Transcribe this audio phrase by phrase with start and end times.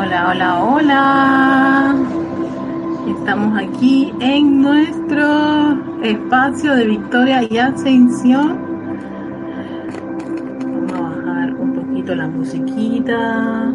[0.00, 1.96] Hola, hola, hola.
[3.18, 8.60] Estamos aquí en nuestro espacio de victoria y ascensión.
[10.62, 13.74] Vamos a bajar un poquito la musiquita.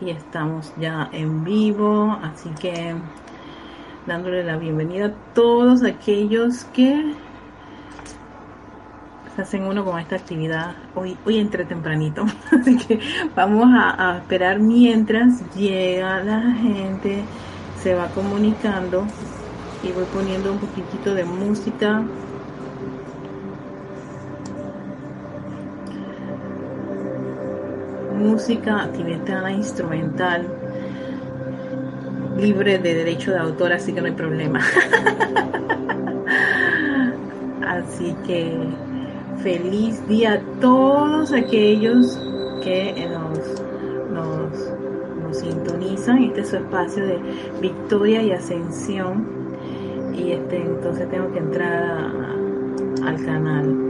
[0.00, 2.94] y estamos ya en vivo, así que
[4.06, 7.16] dándole la bienvenida a todos aquellos que
[9.34, 10.76] se hacen uno con esta actividad.
[10.94, 13.00] Hoy, hoy entre tempranito, así que
[13.34, 17.24] vamos a, a esperar mientras llega la gente,
[17.82, 19.04] se va comunicando
[19.82, 22.04] y voy poniendo un poquitito de música
[28.20, 30.46] música tibetana instrumental
[32.36, 34.60] libre de derecho de autor, así que no hay problema.
[37.66, 38.56] así que
[39.42, 42.18] feliz día a todos aquellos
[42.62, 43.38] que nos,
[44.12, 44.72] nos,
[45.22, 46.24] nos sintonizan.
[46.24, 47.18] Este es su espacio de
[47.60, 49.40] victoria y ascensión.
[50.14, 52.12] Y este entonces tengo que entrar
[53.04, 53.89] al canal.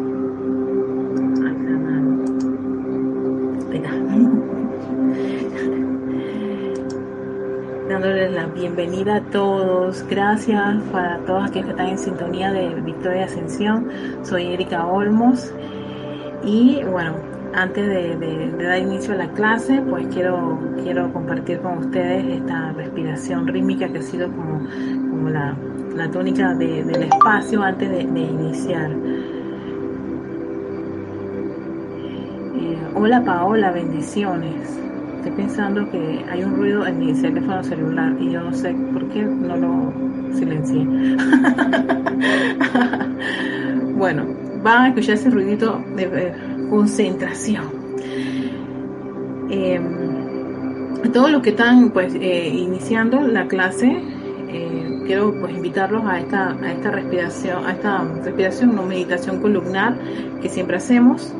[8.00, 10.02] Dándoles la bienvenida a todos.
[10.08, 13.90] Gracias para todos aquellos que están en sintonía de Victoria Ascensión.
[14.22, 15.52] Soy Erika Olmos
[16.42, 17.16] y bueno,
[17.52, 23.46] antes de, dar inicio a la clase, pues quiero, quiero compartir con ustedes esta respiración
[23.46, 24.60] rítmica que ha sido como,
[25.10, 25.54] como la,
[25.94, 28.92] la tónica del espacio antes de, iniciar.
[32.56, 34.89] Eh, hola Paola, bendiciones.
[35.20, 39.06] Estoy pensando que hay un ruido en mi teléfono celular y yo no sé por
[39.10, 39.92] qué no lo
[40.32, 40.82] silencié.
[43.96, 44.24] bueno,
[44.62, 46.32] van a escuchar ese ruidito de
[46.70, 47.64] concentración.
[49.50, 49.78] Eh,
[51.12, 54.02] todos los que están pues eh, iniciando la clase,
[54.48, 59.98] eh, quiero pues invitarlos a esta, a esta respiración, a esta respiración, no meditación columnar
[60.40, 61.34] que siempre hacemos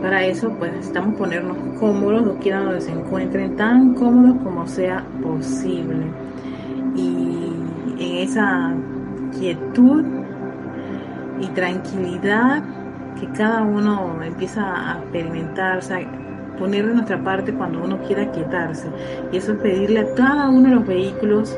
[0.00, 5.04] para eso, pues necesitamos ponernos cómodos, no quiera donde se encuentren, tan cómodos como sea
[5.22, 6.06] posible.
[6.96, 7.52] Y
[7.98, 8.74] en esa
[9.38, 10.04] quietud
[11.40, 12.62] y tranquilidad
[13.18, 16.00] que cada uno empieza a experimentar, o sea,
[16.58, 18.88] poner de nuestra parte cuando uno quiera quietarse.
[19.32, 21.56] Y eso es pedirle a cada uno de los vehículos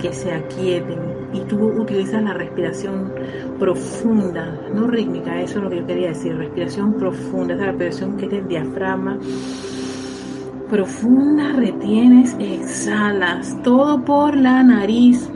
[0.00, 0.98] que se aquieten,
[1.32, 3.12] y tú utilizas la respiración
[3.58, 8.26] profunda, no rítmica, eso es lo que yo quería decir, respiración profunda, esa respiración que
[8.26, 9.18] es del diafragma.
[10.70, 15.28] Profunda, retienes, exhalas, todo por la nariz.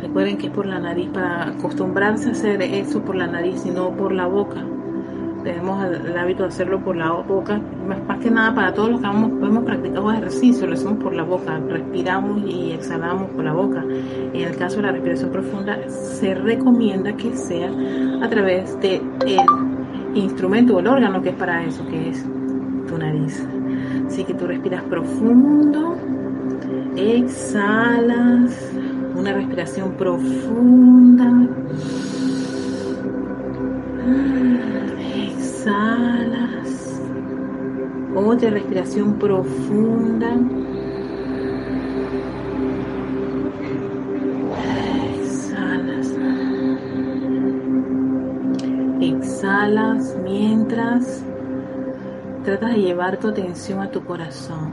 [0.00, 3.70] Recuerden que es por la nariz, para acostumbrarse a hacer eso por la nariz y
[3.70, 4.64] no por la boca
[5.42, 7.60] tenemos el, hábito de hacerlo por la boca,
[8.06, 11.24] más, que nada para todos los que hemos, hemos, practicado ejercicio, lo hacemos por la
[11.24, 13.84] boca, respiramos y exhalamos por la boca.
[14.32, 17.70] En el caso de la respiración profunda, se recomienda que sea
[18.22, 19.02] a través del
[20.14, 22.24] instrumento o el órgano que es para eso, que es
[22.88, 23.46] tu nariz.
[24.06, 25.96] Así que tú respiras profundo,
[26.96, 28.72] exhalas,
[29.14, 31.48] una respiración profunda
[38.42, 40.34] otra respiración profunda.
[45.20, 46.12] Exhalas.
[49.00, 51.24] Exhalas mientras
[52.44, 54.72] tratas de llevar tu atención a tu corazón.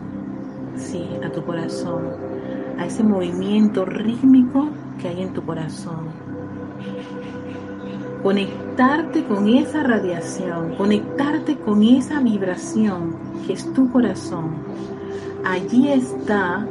[0.75, 2.09] Sí, a tu corazón.
[2.80, 4.69] A ese movimiento rítmico
[5.00, 6.07] que hay en tu corazón
[8.24, 14.51] conectarte con esa radiación, conectarte con esa vibración que es tu corazón.
[15.44, 16.68] Allí está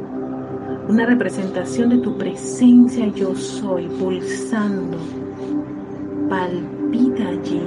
[0.87, 4.97] una representación de tu presencia yo soy pulsando.
[6.29, 7.61] Palpita allí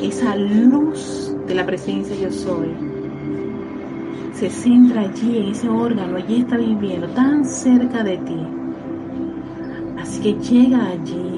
[0.00, 2.68] esa luz de la presencia yo soy.
[4.32, 8.46] Se centra allí en ese órgano, allí está viviendo, tan cerca de ti.
[9.98, 11.32] Así que llega allí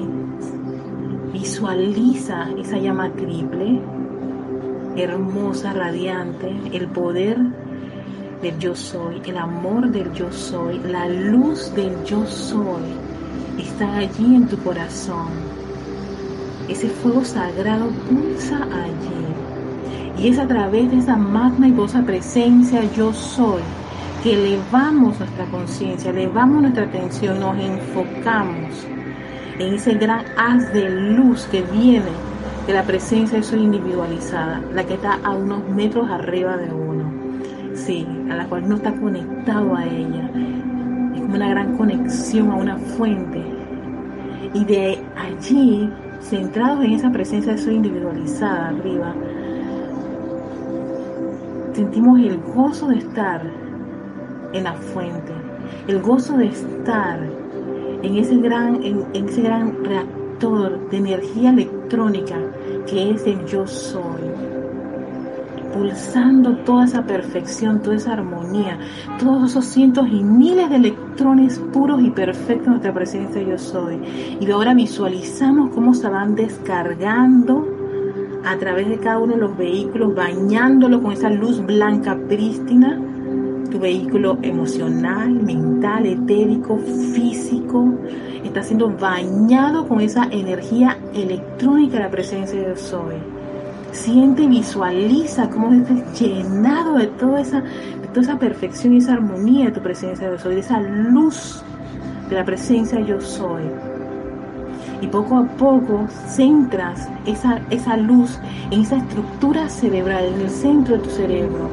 [1.35, 3.81] Visualiza esa llama triple,
[4.97, 7.37] hermosa, radiante, el poder
[8.41, 12.83] del yo soy, el amor del yo soy, la luz del yo soy,
[13.59, 15.29] está allí en tu corazón.
[16.67, 20.23] ese fuego sagrado pulsa allí.
[20.23, 21.73] Y es a través de esa magna y
[22.05, 23.61] presencia yo soy
[24.23, 28.87] que elevamos nuestra conciencia, elevamos nuestra atención, nos enfocamos
[29.59, 32.09] en ese gran haz de luz que viene
[32.67, 37.05] de la presencia soy individualizada, la que está a unos metros arriba de uno.
[37.75, 40.29] Sí, a la cual no está conectado a ella.
[41.13, 43.43] Es como una gran conexión a una fuente.
[44.53, 45.91] Y de allí
[46.21, 49.13] centrados en esa presencia de individualizada arriba,
[51.73, 53.41] sentimos el gozo de estar
[54.53, 55.33] en la fuente,
[55.87, 57.19] el gozo de estar
[58.01, 61.74] en ese gran, en, ese gran reactor de energía electrónica
[62.87, 64.55] que es el yo soy
[65.75, 68.79] pulsando toda esa perfección, toda esa armonía,
[69.19, 73.99] todos esos cientos y miles de electrones puros y perfectos en nuestra presencia yo soy.
[74.39, 77.67] Y ahora visualizamos cómo se van descargando
[78.45, 82.97] a través de cada uno de los vehículos, bañándolo con esa luz blanca prístina,
[83.69, 86.77] tu vehículo emocional, mental, etérico,
[87.13, 87.93] físico,
[88.47, 93.15] está siendo bañado con esa energía electrónica de la presencia de soy
[93.91, 99.13] Siente y visualiza cómo estés llenado de toda esa, de toda esa perfección y esa
[99.13, 101.63] armonía de tu presencia yo soy, de esa luz
[102.29, 103.63] de la presencia yo soy.
[105.01, 108.37] Y poco a poco centras esa, esa luz
[108.69, 111.69] en esa estructura cerebral, en el centro de tu cerebro.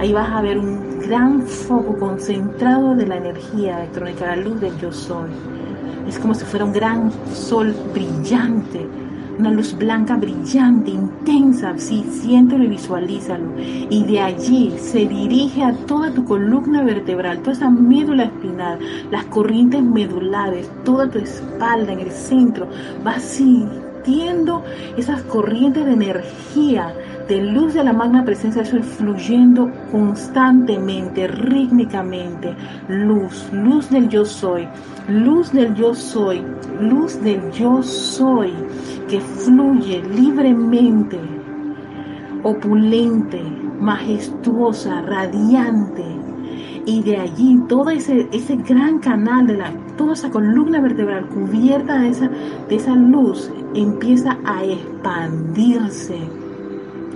[0.00, 4.76] Ahí vas a ver un gran foco concentrado de la energía electrónica, la luz del
[4.78, 5.30] yo soy.
[6.06, 8.86] Es como si fuera un gran sol brillante
[9.38, 13.52] una luz blanca brillante, intensa, sí, siéntelo y visualízalo.
[13.58, 18.78] Y de allí se dirige a toda tu columna vertebral, toda esa médula espinal,
[19.10, 22.66] las corrientes medulares, toda tu espalda en el centro.
[23.06, 24.64] Va sintiendo
[24.96, 26.92] esas corrientes de energía
[27.28, 32.56] de luz de la magna presencia de fluyendo constantemente, rítmicamente.
[32.88, 34.66] Luz, luz del yo soy,
[35.08, 36.42] luz del yo soy,
[36.80, 38.52] luz del yo soy,
[39.08, 41.20] que fluye libremente,
[42.42, 43.42] opulente,
[43.78, 46.04] majestuosa, radiante.
[46.86, 51.98] Y de allí todo ese, ese gran canal de la, toda esa columna vertebral cubierta
[51.98, 52.30] de esa,
[52.70, 56.47] de esa luz empieza a expandirse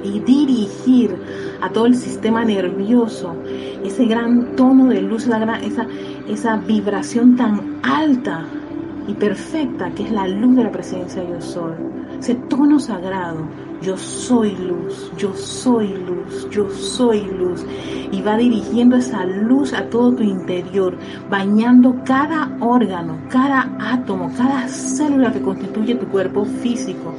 [0.05, 1.17] y dirigir
[1.61, 3.37] a todo el sistema nervioso
[3.85, 5.87] ese gran tono de luz, esa,
[6.29, 8.45] esa vibración tan alta
[9.07, 11.73] y perfecta que es la luz de la presencia yo soy.
[12.19, 13.49] Ese tono sagrado,
[13.81, 17.67] yo soy luz, yo soy luz, yo soy luz.
[18.13, 20.97] Y va dirigiendo esa luz a todo tu interior,
[21.29, 27.13] bañando cada órgano, cada átomo, cada célula que constituye tu cuerpo físico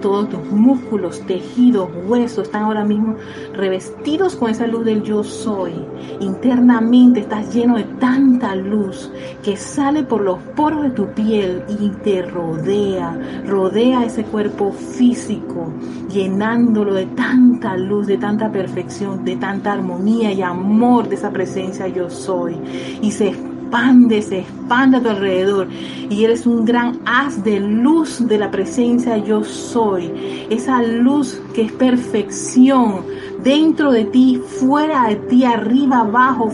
[0.00, 3.16] todos tus músculos, tejidos, huesos están ahora mismo
[3.54, 5.72] revestidos con esa luz del yo soy.
[6.20, 9.10] Internamente estás lleno de tanta luz
[9.42, 15.72] que sale por los poros de tu piel y te rodea, rodea ese cuerpo físico,
[16.12, 21.88] llenándolo de tanta luz, de tanta perfección, de tanta armonía y amor de esa presencia
[21.88, 22.56] yo soy.
[23.02, 25.68] Y se expande, se expande a tu alrededor
[26.08, 30.46] y eres un gran haz de luz de la presencia yo soy.
[30.50, 33.04] Esa luz que es perfección
[33.44, 36.50] dentro de ti, fuera de ti, arriba, abajo,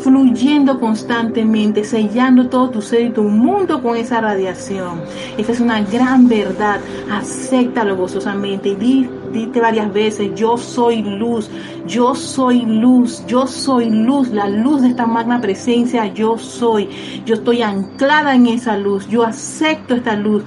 [0.00, 5.00] fluyendo constantemente, sellando todo tu ser y tu mundo con esa radiación.
[5.38, 6.80] Esta es una gran verdad.
[7.10, 8.74] Acéptalo gozosamente y
[9.60, 11.50] varias veces, yo soy luz,
[11.86, 16.88] yo soy luz, yo soy luz, la luz de esta magna presencia, yo soy.
[17.24, 20.42] Yo estoy anclada en esa luz, yo acepto esta luz.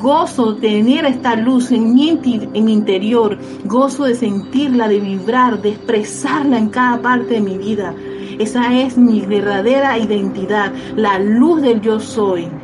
[0.00, 2.18] Gozo de tener esta luz en mi,
[2.52, 7.56] en mi interior, gozo de sentirla, de vibrar, de expresarla en cada parte de mi
[7.56, 7.94] vida.
[8.38, 12.63] Esa es mi verdadera identidad, la luz del yo soy.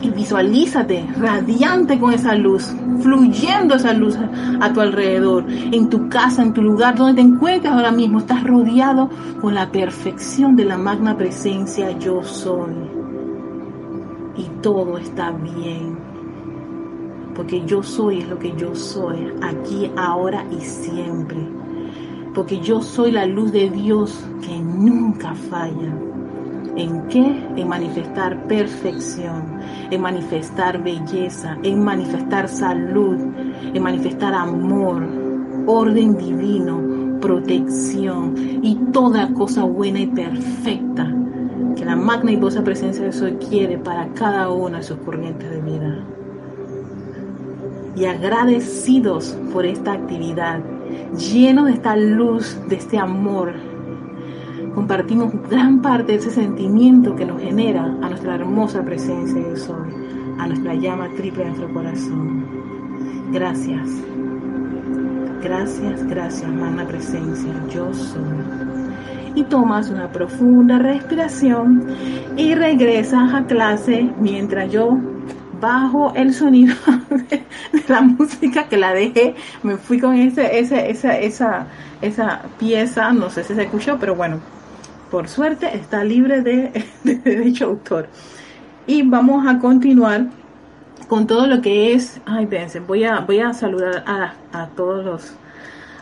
[0.00, 4.16] Y visualízate radiante con esa luz, fluyendo esa luz
[4.60, 8.18] a tu alrededor, en tu casa, en tu lugar donde te encuentres ahora mismo.
[8.18, 12.72] Estás rodeado con la perfección de la magna presencia yo soy.
[14.36, 15.98] Y todo está bien.
[17.34, 21.60] Porque yo soy es lo que yo soy, aquí, ahora y siempre
[22.34, 25.94] porque yo soy la luz de Dios que nunca falla.
[26.76, 27.46] ¿En qué?
[27.56, 29.49] En manifestar perfección,
[29.90, 33.18] en manifestar belleza, en manifestar salud,
[33.74, 35.06] en manifestar amor,
[35.66, 41.14] orden divino, protección y toda cosa buena y perfecta
[41.76, 45.50] que la magna y vosa presencia de Soy quiere para cada una de sus corrientes
[45.50, 46.04] de vida.
[47.96, 50.60] y agradecidos por esta actividad,
[51.16, 53.52] llenos de esta luz, de este amor.
[54.74, 59.86] Compartimos gran parte de ese sentimiento que nos genera a nuestra hermosa presencia de sol,
[60.38, 62.44] a nuestra llama triple de nuestro corazón.
[63.32, 63.88] Gracias.
[65.42, 67.52] Gracias, gracias, magna presencia.
[67.72, 68.22] Yo soy
[69.34, 71.86] y tomas una profunda respiración
[72.36, 74.98] y regresas a clase mientras yo
[75.60, 76.74] bajo el sonido
[77.30, 77.44] de,
[77.88, 81.66] la música que la dejé, me fui con ese, ese, esa, esa,
[82.00, 84.40] esa pieza, no sé si se escuchó, pero bueno,
[85.10, 88.08] por suerte está libre de, de derecho autor.
[88.86, 90.26] Y vamos a continuar
[91.08, 95.04] con todo lo que es, ay, pensé, voy a, voy a saludar a, a todos
[95.04, 95.32] los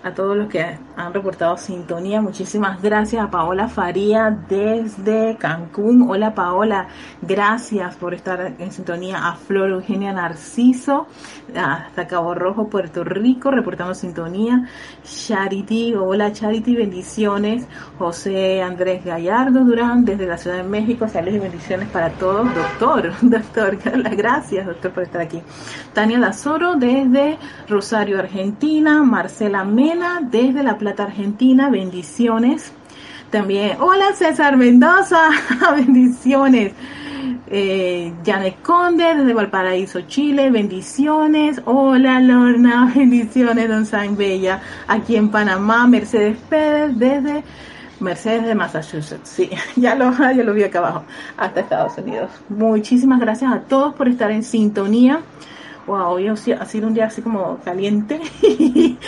[0.02, 2.21] a todos los que han reportado sintonía.
[2.21, 6.07] Muchísimas gracias a Paola Faría desde Cancún.
[6.09, 6.88] Hola Paola,
[7.23, 9.28] gracias por estar en sintonía.
[9.28, 11.07] A Flor Eugenia Narciso,
[11.55, 14.69] hasta Cabo Rojo, Puerto Rico, reportando sintonía.
[15.05, 17.67] Charity, hola Charity, bendiciones.
[17.99, 22.55] José Andrés Gallardo Durán desde la Ciudad de México, saludos y bendiciones para todos.
[22.55, 23.78] Doctor, doctor,
[24.17, 25.43] gracias doctor por estar aquí.
[25.93, 27.38] Tania Lazoro desde
[27.69, 29.02] Rosario, Argentina.
[29.02, 29.64] Marcela
[30.30, 31.71] desde La Plata, Argentina.
[31.71, 32.73] Bendiciones.
[33.30, 35.30] También, hola César Mendoza,
[35.76, 36.73] bendiciones.
[37.50, 41.61] Eh, Janet Conde desde Valparaíso, Chile, bendiciones.
[41.64, 44.61] Hola Lorna, bendiciones, Don San Bella.
[44.87, 47.42] Aquí en Panamá, Mercedes Pérez desde
[48.00, 49.28] Mercedes de Massachusetts.
[49.28, 51.04] Sí, ya lo, ya lo vi acá abajo,
[51.37, 52.30] hasta Estados Unidos.
[52.50, 55.21] Muchísimas gracias a todos por estar en sintonía
[55.88, 58.99] wow, hoy ha sido un día así como caliente y,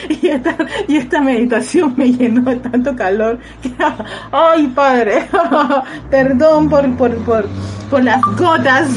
[0.89, 3.39] esta, meditación me llenó de tanto calor
[4.33, 5.29] ay padre,
[6.11, 8.89] perdón por, por, las gotas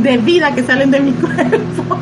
[0.00, 1.96] de vida que salen de mi cuerpo.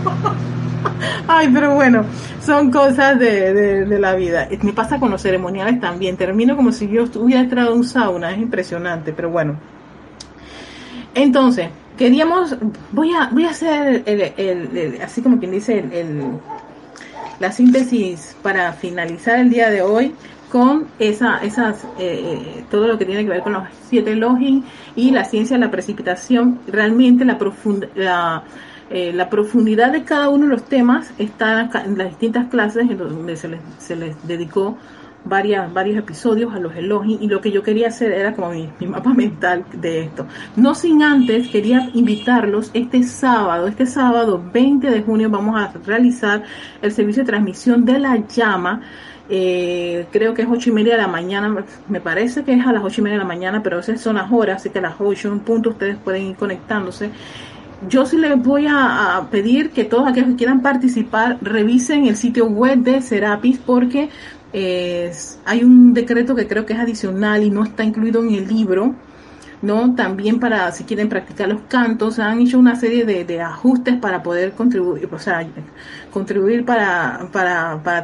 [1.28, 2.04] Ay, pero bueno,
[2.40, 4.48] son cosas de, la vida.
[4.62, 6.16] Me pasa con los ceremoniales también.
[6.16, 8.32] Termino como si yo hubiera entrado en un sauna.
[8.32, 9.56] Es impresionante, pero bueno.
[11.14, 12.56] Entonces, queríamos,
[12.92, 16.38] voy a, voy a hacer el, así como quien dice, el,
[17.40, 20.14] la síntesis para finalizar el día de hoy
[20.50, 24.64] con esa, esas, eh, eh, todo lo que tiene que ver con los siete login
[24.94, 28.42] y la ciencia de la precipitación, realmente la, profunda, la,
[28.90, 32.98] eh, la profundidad de cada uno de los temas está en las distintas clases en
[32.98, 34.76] donde se les, se les dedicó
[35.24, 38.86] varias, varios episodios a los elogios y lo que yo quería hacer era como mi,
[38.86, 40.26] mapa mental de esto.
[40.56, 46.42] No sin antes, quería invitarlos este sábado, este sábado 20 de junio vamos a realizar
[46.80, 48.82] el servicio de transmisión de la llama.
[49.28, 52.72] Eh, creo que es ocho y media de la mañana, me parece que es a
[52.72, 54.82] las ocho y media de la mañana, pero esas son las horas, así que a
[54.82, 57.10] las ocho en punto ustedes pueden ir conectándose
[57.88, 62.46] yo sí les voy a, pedir que todos aquellos que quieran participar revisen el sitio
[62.46, 64.08] web de Serapis porque
[64.52, 68.94] hay un decreto que creo que es adicional y no está incluido en el libro,
[69.62, 69.94] ¿no?
[69.94, 74.52] También para si quieren practicar los cantos, han hecho una serie de, ajustes para poder
[74.52, 75.46] contribuir, o sea,
[76.12, 77.28] contribuir para,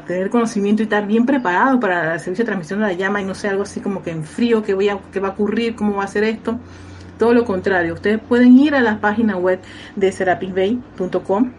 [0.06, 3.24] tener conocimiento y estar bien preparado para el servicio de transmisión de la llama y
[3.24, 5.74] no sea algo así como que en frío, que, voy a, que va a ocurrir,
[5.74, 6.58] cómo va a ser esto.
[7.18, 9.60] Todo lo contrario, ustedes pueden ir a la página web
[9.96, 11.52] de serapisbay.com,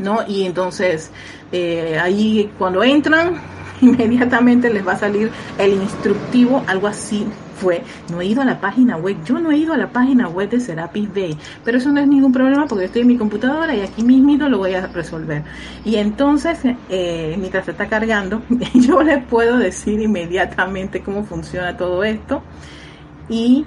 [0.00, 0.18] ¿no?
[0.26, 1.12] Y entonces
[1.52, 3.40] eh, ahí cuando entran
[3.82, 7.82] inmediatamente les va a salir el instructivo, algo así fue.
[8.10, 10.48] No he ido a la página web, yo no he ido a la página web
[10.48, 13.80] de Serapis Bay, pero eso no es ningún problema porque estoy en mi computadora y
[13.80, 15.42] aquí mismo lo voy a resolver.
[15.84, 16.58] Y entonces,
[16.88, 18.42] eh, mientras se está cargando,
[18.74, 22.42] yo les puedo decir inmediatamente cómo funciona todo esto
[23.28, 23.66] y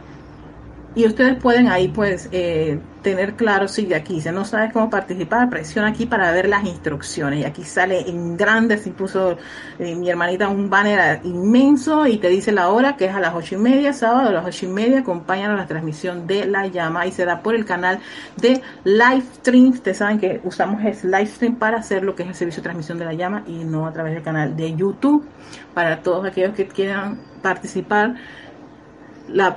[0.96, 4.90] y ustedes pueden ahí pues eh, tener claro si de aquí si no sabes cómo
[4.90, 9.38] participar presiona aquí para ver las instrucciones y aquí sale en grande si puso
[9.78, 13.36] eh, mi hermanita un banner inmenso y te dice la hora que es a las
[13.36, 16.68] ocho y media sábado a las ocho y media acompañan a la transmisión de la
[16.68, 18.00] llama y se da por el canal
[18.38, 22.62] de Livestream ustedes saben que usamos es Livestream para hacer lo que es el servicio
[22.62, 25.26] de transmisión de la llama y no a través del canal de YouTube.
[25.74, 28.16] Para todos aquellos que quieran participar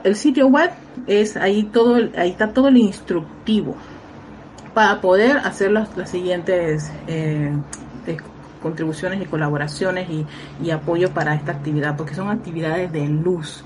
[0.05, 0.71] el sitio web
[1.07, 3.77] es ahí todo, ahí está todo el instructivo
[4.75, 7.53] para poder hacer las, siguientes eh,
[8.63, 10.27] contribuciones y colaboraciones y,
[10.63, 13.65] y, apoyo para esta actividad, porque son actividades de luz.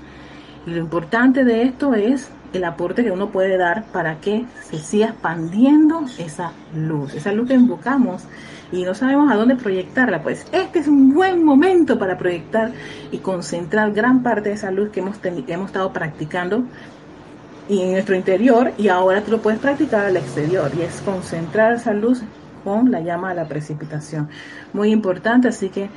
[0.65, 4.77] Y lo importante de esto es el aporte que uno puede dar para que se
[4.77, 8.23] siga expandiendo esa luz, esa luz que invocamos
[8.71, 12.71] y no sabemos a dónde proyectarla, pues este es un buen momento para proyectar
[13.11, 16.63] y concentrar gran parte de esa luz que hemos, hemos estado practicando
[17.69, 21.73] y en nuestro interior y ahora tú lo puedes practicar al exterior y es concentrar
[21.73, 22.21] esa luz
[22.63, 24.29] con la llama de la precipitación.
[24.73, 25.89] Muy importante, así que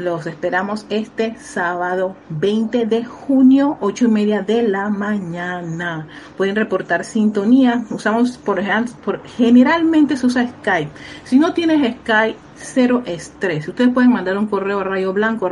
[0.00, 6.06] los esperamos este sábado 20 de junio, 8 y media de la mañana.
[6.36, 7.84] Pueden reportar sintonía.
[7.90, 8.60] Usamos, por
[9.04, 10.90] por, generalmente se usa Skype.
[11.24, 13.68] Si no tienes Skype, cero estrés.
[13.68, 15.48] Ustedes pueden mandar un correo a rayo blanco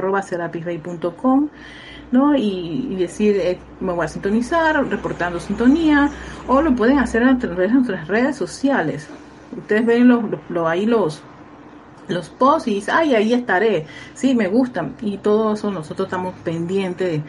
[2.10, 2.34] ¿no?
[2.36, 6.10] Y, decir, eh, me voy a sintonizar, reportando sintonía,
[6.46, 9.06] o lo pueden hacer a través de nuestras redes sociales.
[9.56, 11.22] Ustedes ven los, los ahí los,
[12.08, 14.94] los posts y dice, ay, ahí estaré, sí, me gustan.
[15.00, 17.22] Y todo eso nosotros estamos pendientes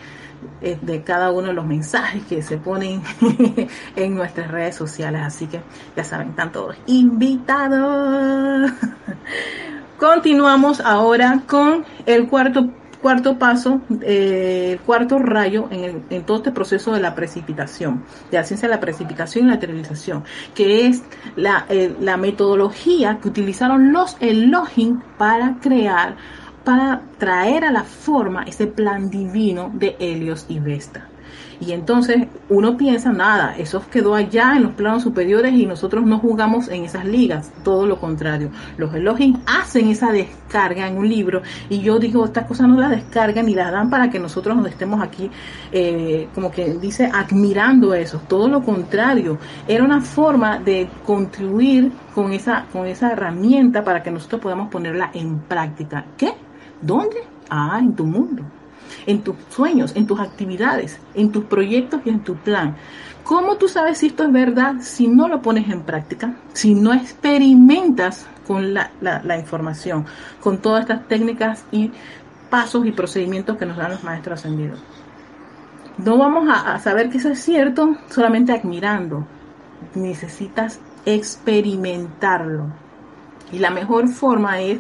[0.62, 3.02] de, de cada uno de los mensajes que se ponen
[3.96, 5.22] en nuestras redes sociales.
[5.24, 5.62] Así que
[5.96, 8.72] ya saben, están todos invitados.
[10.00, 12.70] Continuamos ahora con el cuarto
[13.02, 18.38] cuarto paso, eh, el cuarto rayo en, en, todo este proceso de la precipitación, de
[18.38, 21.04] la ciencia de la precipitación y la esterilización, que es
[21.36, 26.16] la, eh, la metodología que utilizaron los Elohim para crear,
[26.64, 31.09] para traer a la forma ese plan divino de Helios y Vesta.
[31.62, 36.20] Y entonces uno piensa, nada, eso quedó allá en los planos superiores y nosotros no
[36.20, 38.50] jugamos en esas ligas, todo lo contrario.
[38.78, 42.92] Los Elohim hacen esa descarga en un libro y yo digo, estas cosas no las
[42.92, 45.30] descargan ni las dan para que nosotros nos estemos aquí,
[45.72, 49.38] eh, como que dice, admirando eso, todo lo contrario.
[49.68, 55.12] Era una forma de contribuir con esa, con esa herramienta para que nosotros podamos ponerla
[55.14, 56.06] en práctica.
[56.18, 56.34] ¿Qué?
[56.82, 57.18] ¿Dónde?
[57.50, 58.44] Ah, en tu mundo
[59.10, 62.76] en tus sueños, en tus actividades, en tus proyectos y en tu plan.
[63.24, 66.36] ¿Cómo tú sabes si esto es verdad si no lo pones en práctica?
[66.54, 68.92] Si no experimentas con la,
[69.38, 70.06] información,
[70.40, 71.92] con todas estas técnicas y
[72.52, 74.80] pasos y procedimientos que nos dan los maestros ascendidos.
[75.98, 79.26] No vamos a saber que eso es cierto solamente admirando.
[79.96, 82.68] Necesitas experimentarlo.
[83.52, 84.80] Y la mejor forma es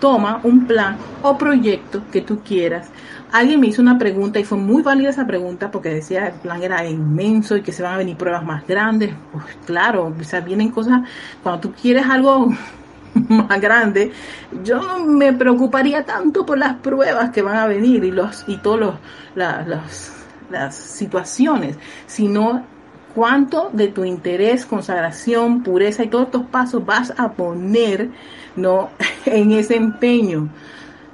[0.00, 2.90] toma un plan o proyecto que tú quieras.
[3.32, 6.62] Alguien me hizo una pregunta y fue muy válida esa pregunta porque decía el plan
[6.62, 9.14] era inmenso y que se van a venir pruebas más grandes.
[9.32, 11.00] Pues claro, o vienen cosas,
[11.42, 12.48] cuando tú quieres algo
[13.28, 14.12] más grande,
[14.64, 18.56] yo no me preocuparía tanto por las pruebas que van a venir y los y
[18.58, 18.94] todos los
[19.34, 22.64] las situaciones, sino
[23.14, 28.10] cuánto de tu interés, consagración, pureza y todos estos pasos vas a poner
[28.56, 28.90] ¿no?
[29.26, 30.48] en ese empeño.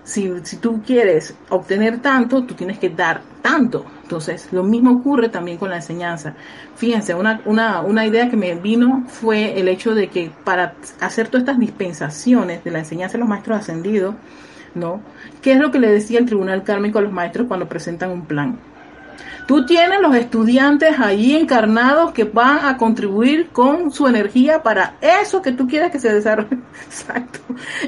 [0.05, 3.87] Si, si, tú quieres obtener tanto, tú tienes que dar tanto.
[4.03, 6.35] Entonces, lo mismo ocurre también con la enseñanza.
[6.77, 11.29] Fíjense, una, una, una idea que me vino fue el hecho de que para hacer
[11.29, 14.15] todas estas dispensaciones de la enseñanza de los maestros ascendidos,
[14.75, 15.01] ¿no?
[15.41, 18.27] ¿Qué es lo que le decía el tribunal kármico a los maestros cuando presentan un
[18.27, 18.59] plan?
[19.47, 25.43] Tú tienes los estudiantes ahí encarnados que van a contribuir con su energía para eso
[25.43, 26.59] que tú quieres que se desarrolle.
[26.87, 27.41] Exacto.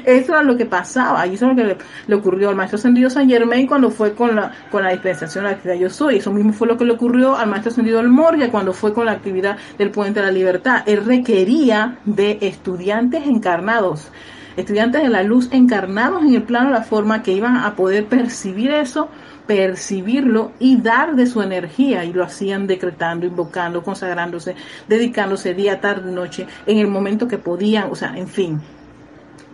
[0.05, 1.25] Eso era lo que pasaba.
[1.25, 4.35] Y eso es lo que le, ocurrió al maestro Ascendido San Germain cuando fue con
[4.35, 6.17] la, con la dispensación de la actividad Yo Soy.
[6.17, 9.07] Eso mismo fue lo que le ocurrió al maestro Ascendido del Moria cuando fue con
[9.07, 10.83] la actividad del Puente de la Libertad.
[10.85, 14.11] Él requería de estudiantes encarnados
[14.57, 18.05] estudiantes de la luz encarnados en el plano de la forma que iban a poder
[18.05, 19.07] percibir eso
[19.47, 24.55] percibirlo y dar de su energía y lo hacían decretando, invocando, consagrándose,
[24.87, 28.61] dedicándose día, tarde, noche, en el momento que podían, o sea, en fin,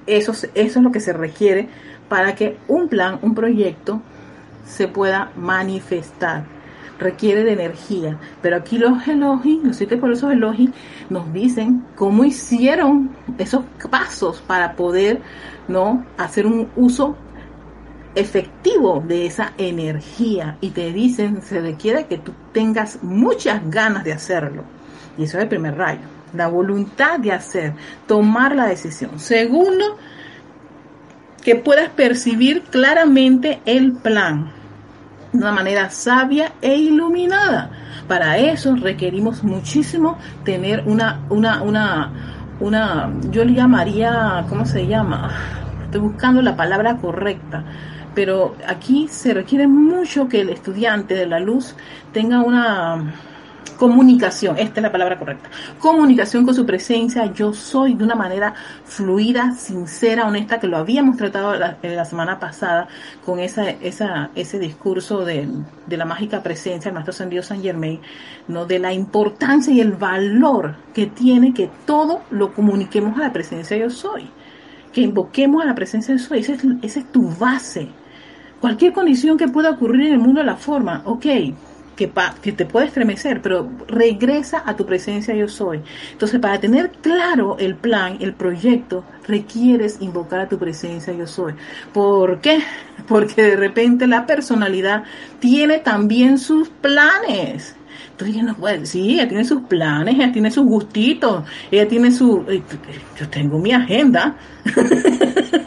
[0.07, 1.69] eso, eso es lo que se requiere
[2.09, 4.01] para que un plan, un proyecto
[4.65, 6.45] se pueda manifestar.
[6.99, 10.71] Requiere de energía, pero aquí los elogios, los siete esos elogios
[11.09, 15.19] nos dicen cómo hicieron esos pasos para poder
[15.67, 17.17] no hacer un uso
[18.15, 24.13] efectivo de esa energía y te dicen, se requiere que tú tengas muchas ganas de
[24.13, 24.63] hacerlo.
[25.17, 26.01] Y eso es el primer rayo,
[26.33, 27.73] la voluntad de hacer,
[28.07, 29.19] tomar la decisión.
[29.19, 29.97] Segundo,
[31.43, 34.51] que puedas percibir claramente el plan
[35.31, 37.71] de una manera sabia e iluminada.
[38.07, 42.11] Para eso requerimos muchísimo tener una, una, una,
[42.59, 45.31] una, yo le llamaría, ¿cómo se llama?
[45.85, 47.63] Estoy buscando la palabra correcta
[48.15, 51.75] pero aquí se requiere mucho que el estudiante de la luz
[52.11, 53.13] tenga una
[53.77, 55.49] comunicación, esta es la palabra correcta,
[55.79, 58.53] comunicación con su presencia, yo soy de una manera
[58.85, 62.87] fluida, sincera, honesta, que lo habíamos tratado la, la semana pasada
[63.25, 65.49] con esa, esa, ese discurso de,
[65.87, 67.99] de la mágica presencia del Maestro Ascendido San Germain,
[68.47, 68.65] ¿no?
[68.65, 73.75] de la importancia y el valor que tiene que todo lo comuniquemos a la presencia
[73.75, 74.29] yo soy,
[74.93, 77.89] que invoquemos a la presencia yo soy, esa es, esa es tu base,
[78.63, 81.25] cualquier condición que pueda ocurrir en el mundo de la forma, ok,
[81.97, 82.07] que,
[82.53, 85.81] te puede estremecer, pero regresa a tu presencia yo soy.
[86.13, 91.55] Entonces, para tener claro el plan, el proyecto, requieres invocar a tu presencia yo soy.
[91.91, 92.59] ¿Por qué?
[93.05, 95.03] Porque de repente la personalidad
[95.41, 97.75] tiene también sus planes.
[98.11, 102.11] Entonces ella no puede, sí, ella tiene sus planes, ella tiene sus gustitos, ella tiene
[102.11, 102.63] su, eh,
[103.19, 104.37] yo tengo mi agenda.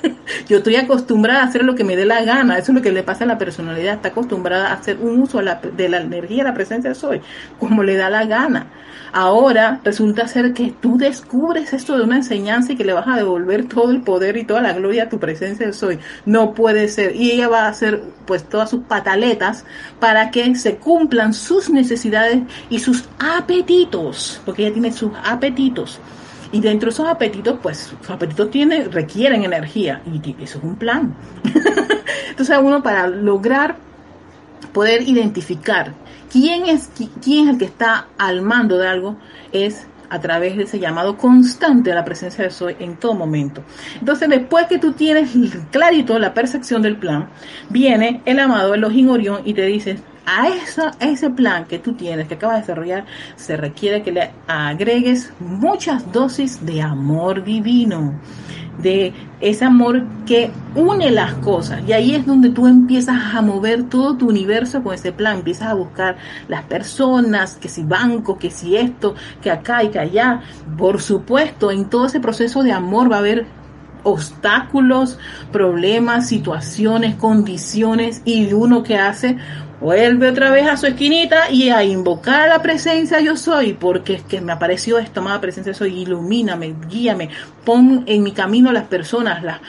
[0.49, 2.57] Yo estoy acostumbrada a hacer lo que me dé la gana.
[2.57, 3.95] Eso es lo que le pasa a la personalidad.
[3.95, 7.21] Está acostumbrada a hacer un uso de la energía, la presencia de soy,
[7.59, 8.67] como le da la gana.
[9.13, 13.17] Ahora resulta ser que tú descubres esto de una enseñanza y que le vas a
[13.17, 15.99] devolver todo el poder y toda la gloria a tu presencia de soy.
[16.27, 17.17] No puede ser.
[17.17, 19.65] Y ella va a hacer pues todas sus pataletas
[19.99, 24.41] para que se cumplan sus necesidades y sus apetitos.
[24.45, 25.99] Porque ella tiene sus apetitos.
[26.53, 30.03] Y dentro de esos apetitos, pues, sus apetitos tienen, requieren energía.
[30.07, 31.15] Y eso es un plan.
[32.31, 33.77] Entonces, uno para lograr
[34.73, 35.95] poder identificar
[36.31, 36.91] quién es,
[37.23, 39.17] quién es el que está al mando de algo,
[39.53, 43.63] es a través de ese llamado constante de la presencia de soy en todo momento.
[43.99, 45.31] Entonces, después que tú tienes
[45.71, 47.29] clarito la percepción del plan,
[47.71, 50.49] viene el amado Elohim Orión y te dice, a,
[51.01, 53.05] ese plan que tú tienes, que acabas de desarrollar,
[53.37, 58.13] se requiere que le agregues muchas dosis de amor divino,
[58.83, 61.83] de ese amor que une las cosas.
[61.87, 65.39] Y ahí es donde tú empiezas a mover todo tu universo con ese plan.
[65.39, 66.17] Empiezas a buscar
[66.49, 70.43] las personas, que si banco, que si esto, que acá y que allá.
[70.77, 73.47] Por supuesto, en todo ese proceso de amor va a haber
[74.07, 75.19] obstáculos,
[75.51, 79.37] problemas, situaciones, condiciones y uno que hace
[79.81, 84.23] vuelve otra vez a su esquinita y a invocar la presencia yo soy, porque es
[84.23, 87.29] que me apareció esta amada presencia yo soy, ilumíname, guíame,
[87.65, 89.61] pon en mi camino las personas, las,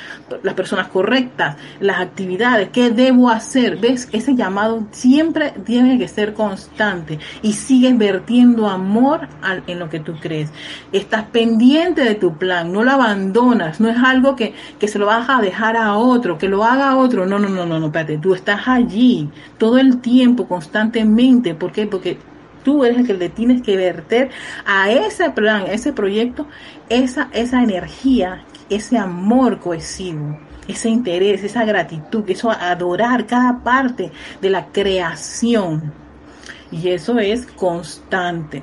[0.44, 6.34] las personas correctas, las actividades, qué debo hacer, ves, ese llamado siempre tiene que ser
[6.34, 9.28] constante y sigues vertiendo amor
[9.66, 10.52] en lo que tú crees,
[10.92, 15.06] estás pendiente de tu plan, no lo abandonas, no es algo que, que se lo
[15.06, 18.18] vas a dejar a otro, que lo haga otro, no, no, no, no, no, espérate,
[18.20, 21.56] tú estás allí todo el tiempo, constantemente.
[21.56, 21.88] ¿Por qué?
[21.88, 22.18] Porque
[22.64, 24.30] tú eres el que le tienes que verter
[24.66, 26.48] a ese plan, a ese proyecto,
[26.90, 34.50] esa, esa energía, ese amor cohesivo, ese interés, esa gratitud, eso adorar cada parte de
[34.50, 35.94] la creación.
[36.72, 38.62] Y eso es constante.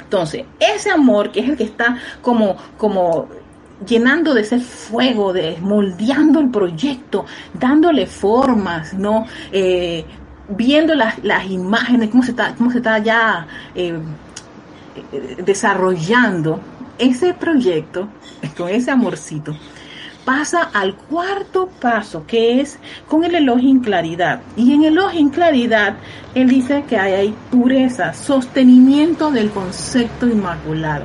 [0.00, 3.28] Entonces, ese amor que es el que está como, como
[3.86, 9.26] llenando de ese fuego, de moldeando el proyecto, dándole formas, ¿no?
[9.50, 10.04] Eh,
[10.48, 13.98] viendo las, las imágenes, cómo se está, cómo se está ya eh,
[15.44, 16.60] desarrollando
[16.98, 18.08] ese proyecto,
[18.56, 19.56] con ese amorcito,
[20.24, 22.78] pasa al cuarto paso, que es
[23.08, 24.40] con el elogio en claridad.
[24.56, 25.96] Y en el elogio en claridad,
[26.34, 31.04] él dice que hay, hay pureza, sostenimiento del concepto inmaculado.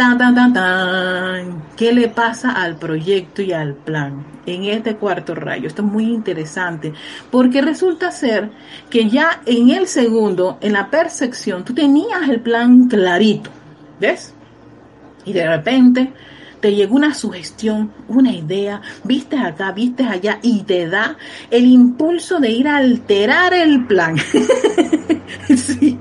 [0.00, 1.62] Tan, tan, tan, tan.
[1.76, 5.66] ¿Qué le pasa al proyecto y al plan en este cuarto rayo?
[5.66, 6.94] Esto es muy interesante
[7.30, 8.50] porque resulta ser
[8.88, 13.50] que ya en el segundo, en la percepción, tú tenías el plan clarito,
[14.00, 14.32] ¿ves?
[15.26, 16.14] Y de repente
[16.60, 21.18] te llegó una sugestión, una idea, viste acá, viste allá y te da
[21.50, 24.16] el impulso de ir a alterar el plan.
[25.54, 25.98] sí.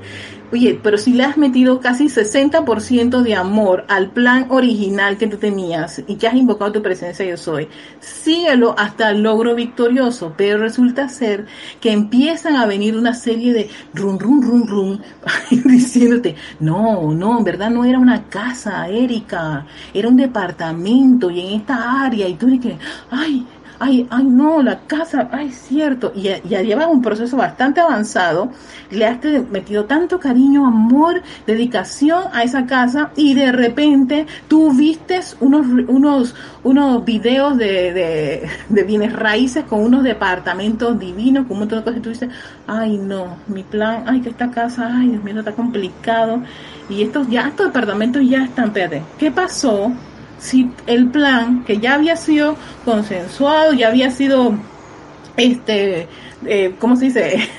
[0.52, 5.38] Oye, pero si le has metido casi 60% de amor al plan original que tú
[5.38, 7.68] tenías y que has invocado tu presencia yo soy,
[8.00, 11.46] síguelo hasta el logro victorioso, pero resulta ser
[11.80, 15.00] que empiezan a venir una serie de rum, rum, rum, rum,
[15.66, 21.62] diciéndote, no, no, en verdad no era una casa, Erika, era un departamento y en
[21.62, 22.76] esta área y tú dices,
[23.12, 23.46] ay,
[23.80, 28.52] ay, ay, no, la casa, ay, cierto, y ya, lleva un proceso bastante avanzado,
[28.92, 35.38] le has metido tanto cariño, amor, dedicación a esa casa y de repente tú vistes
[35.40, 41.80] unos, unos, unos videos de, de, bienes raíces con unos departamentos divinos, con un montón
[41.80, 42.00] de cosas.
[42.00, 42.30] Y tú dices,
[42.68, 46.42] ay, no, mi plan, ay, que esta casa, ay, Dios mío, está complicado.
[46.90, 49.92] Y estos, ya estos departamentos ya están, espérate, ¿qué pasó?
[50.40, 54.54] Si el plan que ya había sido consensuado, ya había sido,
[55.38, 56.08] este,
[56.46, 57.40] eh, ¿cómo se dice?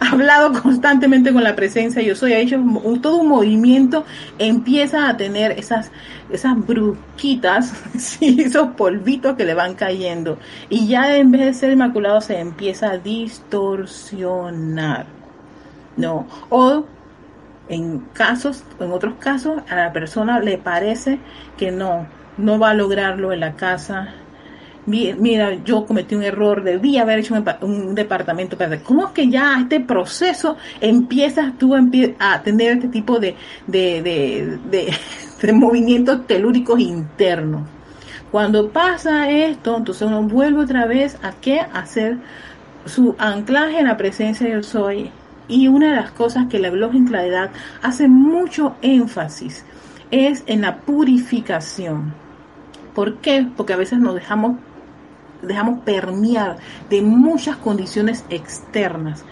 [0.00, 2.62] hablado constantemente con la presencia yo soy, ha hecho
[3.00, 4.04] todo un movimiento,
[4.38, 5.90] empieza a tener esas,
[6.30, 7.72] esas bruquitas,
[8.20, 10.38] esos polvitos que le van cayendo.
[10.68, 15.06] Y ya en vez de ser inmaculado se empieza a distorsionar.
[15.96, 16.26] ¿No?
[16.48, 16.84] O
[17.68, 21.18] en casos, en otros casos, a la persona le parece
[21.56, 24.14] que no, no va a lograrlo en la casa,
[24.86, 29.80] mira, yo cometí un error, debí haber hecho un, departamento ¿Cómo es que ya este
[29.80, 31.74] proceso empiezas tú
[32.18, 33.34] a tener este tipo de,
[33.66, 34.58] de,
[35.40, 37.62] de, movimientos telúricos internos?
[38.30, 41.60] Cuando pasa esto, entonces uno vuelve otra vez a qué?
[41.60, 42.18] hacer
[42.84, 45.10] su anclaje en la presencia del soy.
[45.48, 47.50] Y una de las cosas que la en claridad
[47.82, 49.64] hace mucho énfasis
[50.10, 52.14] es en la purificación.
[52.94, 53.46] ¿Por qué?
[53.56, 54.56] Porque a veces nos dejamos
[55.42, 56.56] dejamos permear
[56.90, 59.24] de muchas condiciones externas.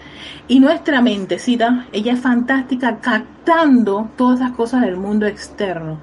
[0.47, 5.99] Y nuestra mentecita, ella es fantástica captando todas esas cosas del mundo externo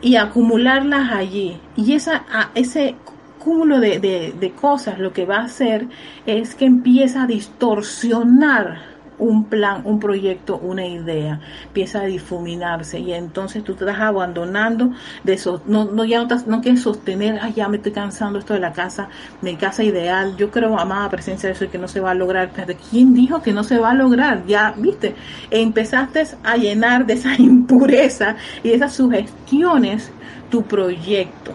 [0.00, 1.60] y acumularlas allí.
[1.76, 2.96] Y esa, ese
[3.38, 5.88] cúmulo de, de cosas lo que va a hacer
[6.26, 8.91] es que empieza a distorsionar
[9.22, 14.90] un plan, un proyecto, una idea, empieza a difuminarse y entonces tú te estás abandonando
[15.24, 18.54] de eso, no, no ya no, no quieres sostener, ay ya me estoy cansando esto
[18.54, 19.08] de la casa,
[19.40, 22.50] mi casa ideal, yo creo, amada presencia de eso que no se va a lograr,
[22.90, 24.44] ¿quién dijo que no se va a lograr?
[24.46, 25.14] Ya, viste,
[25.50, 30.10] empezaste a llenar de esa impureza y esas sugestiones
[30.50, 31.52] tu proyecto.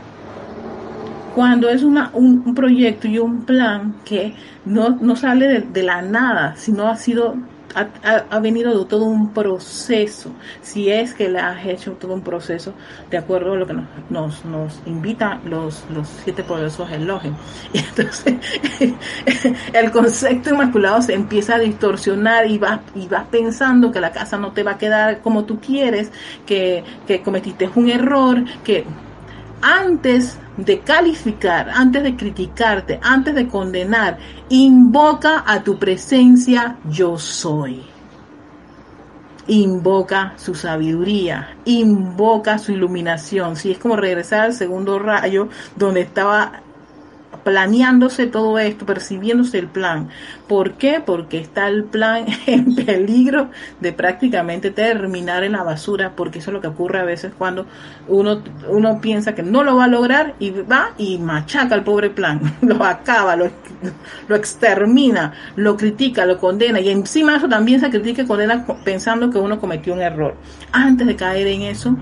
[1.35, 4.33] Cuando es una, un, proyecto y un plan que
[4.65, 7.35] no, no sale de, de, la nada, sino ha sido
[7.75, 12.73] ha, venido de todo un proceso, si es que le has hecho todo un proceso
[13.09, 13.73] de acuerdo a lo que
[14.09, 15.83] nos, nos, invitan los,
[16.23, 17.35] siete poderosos elogios.
[17.73, 18.35] Y entonces
[19.73, 24.51] el concepto inmaculado se empieza a distorsionar y vas, y pensando que la casa no
[24.51, 26.11] te va a quedar como tú quieres,
[26.45, 26.83] que
[27.23, 28.85] cometiste un error, que
[29.61, 34.17] antes de calificar, antes de criticarte, antes de condenar,
[34.49, 37.83] invoca a tu presencia yo soy.
[39.49, 43.55] Invoca su sabiduría, invoca su iluminación.
[43.55, 46.63] Si es como regresar al segundo rayo donde estaba
[47.47, 50.09] planeándose todo esto, percibiéndose el plan.
[50.49, 51.01] ¿Por qué?
[51.03, 56.55] Porque está el plan en peligro de prácticamente terminar en la basura, porque eso es
[56.55, 57.65] lo que ocurre a veces cuando
[58.09, 62.09] uno, uno piensa que no lo va a lograr y va y machaca el pobre
[62.09, 63.49] plan, lo acaba, lo,
[64.27, 69.29] lo extermina, lo critica, lo condena y encima eso también se critica y condena pensando
[69.29, 70.35] que uno cometió un error.
[70.73, 71.95] Antes de caer en eso,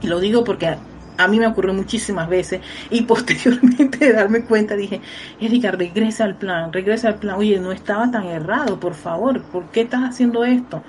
[0.00, 0.78] y lo digo porque
[1.24, 5.00] a mí me ocurrió muchísimas veces y posteriormente de darme cuenta dije,
[5.40, 9.64] Erika, regresa al plan, regresa al plan, oye, no estaba tan errado, por favor, ¿por
[9.70, 10.82] qué estás haciendo esto?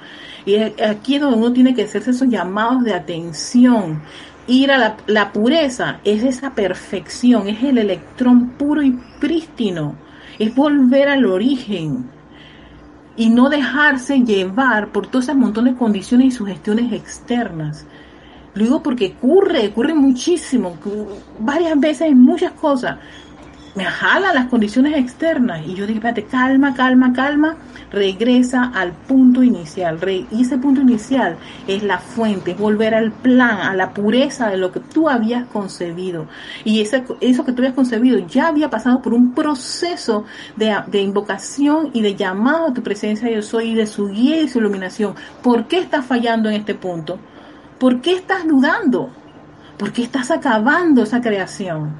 [0.45, 4.01] Y aquí es donde uno tiene que hacerse esos llamados de atención,
[4.47, 9.95] ir a la, la pureza, es esa perfección, es el electrón puro y prístino,
[10.39, 12.09] es volver al origen
[13.15, 17.85] y no dejarse llevar por todos esos montones de condiciones y sugestiones externas.
[18.55, 20.77] Lo digo porque ocurre, ocurre muchísimo,
[21.39, 22.97] varias veces en muchas cosas.
[23.75, 27.57] Me jala las condiciones externas y yo digo, espérate, calma, calma, calma,
[27.91, 29.97] regresa al punto inicial.
[30.29, 31.37] y ese punto inicial
[31.67, 35.47] es la fuente, es volver al plan, a la pureza de lo que tú habías
[35.47, 36.27] concebido.
[36.63, 41.01] Y ese, eso que tú habías concebido ya había pasado por un proceso de, de
[41.01, 44.59] invocación y de llamado a tu presencia yo soy y de su guía y su
[44.59, 45.15] iluminación.
[45.41, 47.17] ¿Por qué estás fallando en este punto?
[47.83, 49.09] ¿Por qué estás dudando?
[49.77, 51.91] ¿Por qué estás acabando esa creación?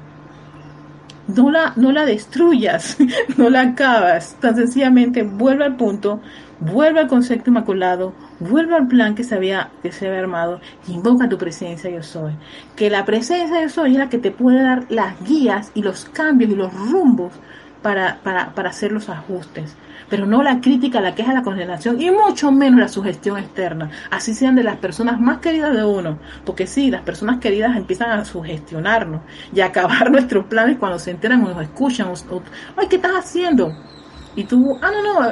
[1.28, 2.96] No la, no la destruyas,
[3.36, 4.34] no la acabas.
[4.40, 6.22] Tan sencillamente vuelve al punto,
[6.58, 10.94] vuelve al concepto inmaculado, vuelve al plan que se había, que se había armado y
[10.94, 12.32] invoca tu presencia yo soy.
[12.76, 16.06] Que la presencia yo soy es la que te puede dar las guías y los
[16.06, 17.34] cambios y los rumbos
[17.82, 19.76] para, para, para hacer los ajustes
[20.08, 23.90] pero no la crítica, la queja, la condenación y mucho menos la sugestión externa.
[24.10, 28.10] Así sean de las personas más queridas de uno, porque sí, las personas queridas empiezan
[28.10, 32.08] a sugestionarnos y a acabar nuestros planes cuando se enteran o nos escuchan.
[32.76, 33.74] Ay, ¿qué estás haciendo?
[34.36, 35.30] Y tú, ah, no, no,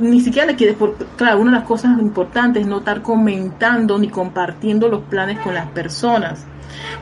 [0.00, 3.98] ni siquiera le quieres, por, claro, una de las cosas importantes es no estar comentando
[3.98, 6.46] ni compartiendo los planes con las personas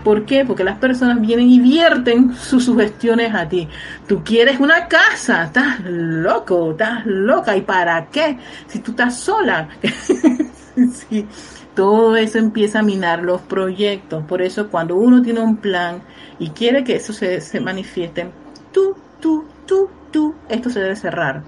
[0.02, 0.44] ¿Por qué?
[0.44, 3.68] Porque las personas vienen y vierten sus sugestiones a ti.
[4.06, 7.56] Tú quieres una casa, estás loco, estás loca.
[7.56, 8.38] ¿Y para qué?
[8.66, 9.68] Si tú estás sola.
[11.74, 14.24] Todo eso empieza a minar los proyectos.
[14.24, 16.02] Por eso cuando uno tiene un plan
[16.38, 18.30] y quiere que eso se, se manifieste,
[18.72, 21.42] tú, tú, tú, tú, esto se debe cerrar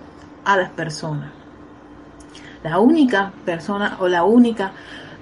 [0.44, 1.31] a las personas.
[2.64, 4.72] La única persona o la única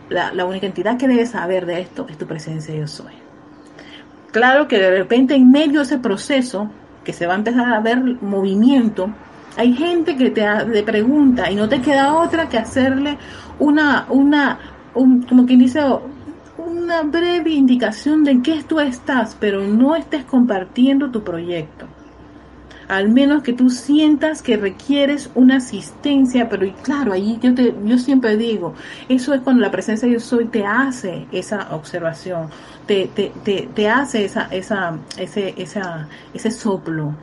[0.08, 3.12] la, única entidad que debe saber de esto es tu presencia yo soy.
[4.32, 6.70] Claro que de repente en medio de ese proceso,
[7.04, 9.12] que se va a empezar a ver movimiento,
[9.58, 13.18] hay gente que te, pregunta y no te queda otra que hacerle
[13.58, 14.58] una, una,
[14.94, 15.80] un, como quien dice,
[16.56, 21.86] una breve indicación de qué tú estás, pero no estés compartiendo tu proyecto.
[22.88, 27.74] Al menos que tú sientas que requieres una asistencia, pero y claro, ahí yo, te,
[27.84, 28.74] yo siempre digo,
[29.08, 32.48] eso es cuando la presencia de yo soy te hace esa observación,
[32.86, 37.14] te, te, te, te hace esa, esa, ese, esa, ese soplo,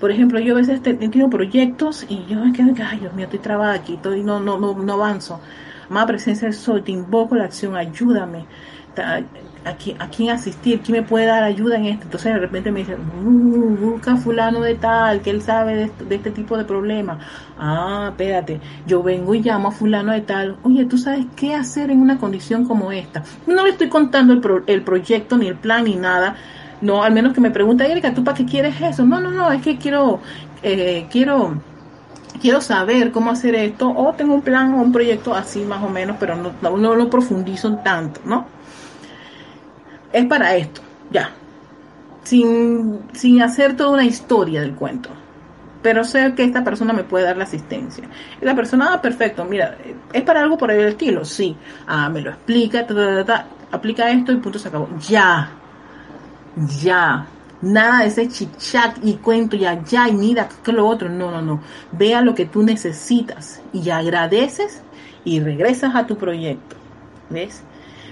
[0.00, 3.40] por ejemplo, yo a veces tengo proyectos y yo me quedo, ay Dios mío, estoy
[3.40, 5.40] trabada aquí, estoy, no, no, no, no avanzo.
[5.88, 8.44] Más presencia del sol, te invoco la acción, ayúdame.
[9.64, 10.80] ¿A quién, a quién asistir?
[10.80, 12.04] ¿Quién me puede dar ayuda en esto?
[12.04, 16.14] Entonces de repente me dice, uh, busca fulano de tal, que él sabe de, de
[16.14, 17.18] este tipo de problemas.
[17.58, 20.56] Ah, espérate, yo vengo y llamo a fulano de tal.
[20.62, 23.22] Oye, ¿tú sabes qué hacer en una condición como esta?
[23.46, 26.36] No le estoy contando el, pro, el proyecto, ni el plan, ni nada
[26.80, 29.04] no, al menos que me pregunte, Erika, ¿tú para qué quieres eso?
[29.04, 30.20] No, no, no, es que quiero,
[30.62, 31.60] eh, quiero,
[32.40, 35.88] quiero saber cómo hacer esto, o tengo un plan o un proyecto así más o
[35.88, 38.46] menos, pero no, no, lo profundizo tanto, ¿no?
[40.12, 41.30] Es para esto, ya.
[42.24, 45.10] Sin, sin hacer toda una historia del cuento.
[45.82, 48.04] Pero sé que esta persona me puede dar la asistencia.
[48.40, 49.76] Y la persona, ah, perfecto, mira,
[50.12, 51.24] ¿es para algo por el estilo?
[51.24, 51.56] Sí.
[51.86, 52.86] Ah, me lo explica,
[53.70, 54.88] aplica esto y punto se acabó.
[55.08, 55.50] Ya
[56.82, 57.26] ya.
[57.60, 61.08] Nada de ese chichat y cuento ya, ya, y mira, que lo otro.
[61.08, 61.60] No, no, no.
[61.92, 64.82] Vea lo que tú necesitas y agradeces
[65.24, 66.76] y regresas a tu proyecto.
[67.30, 67.62] ¿Ves?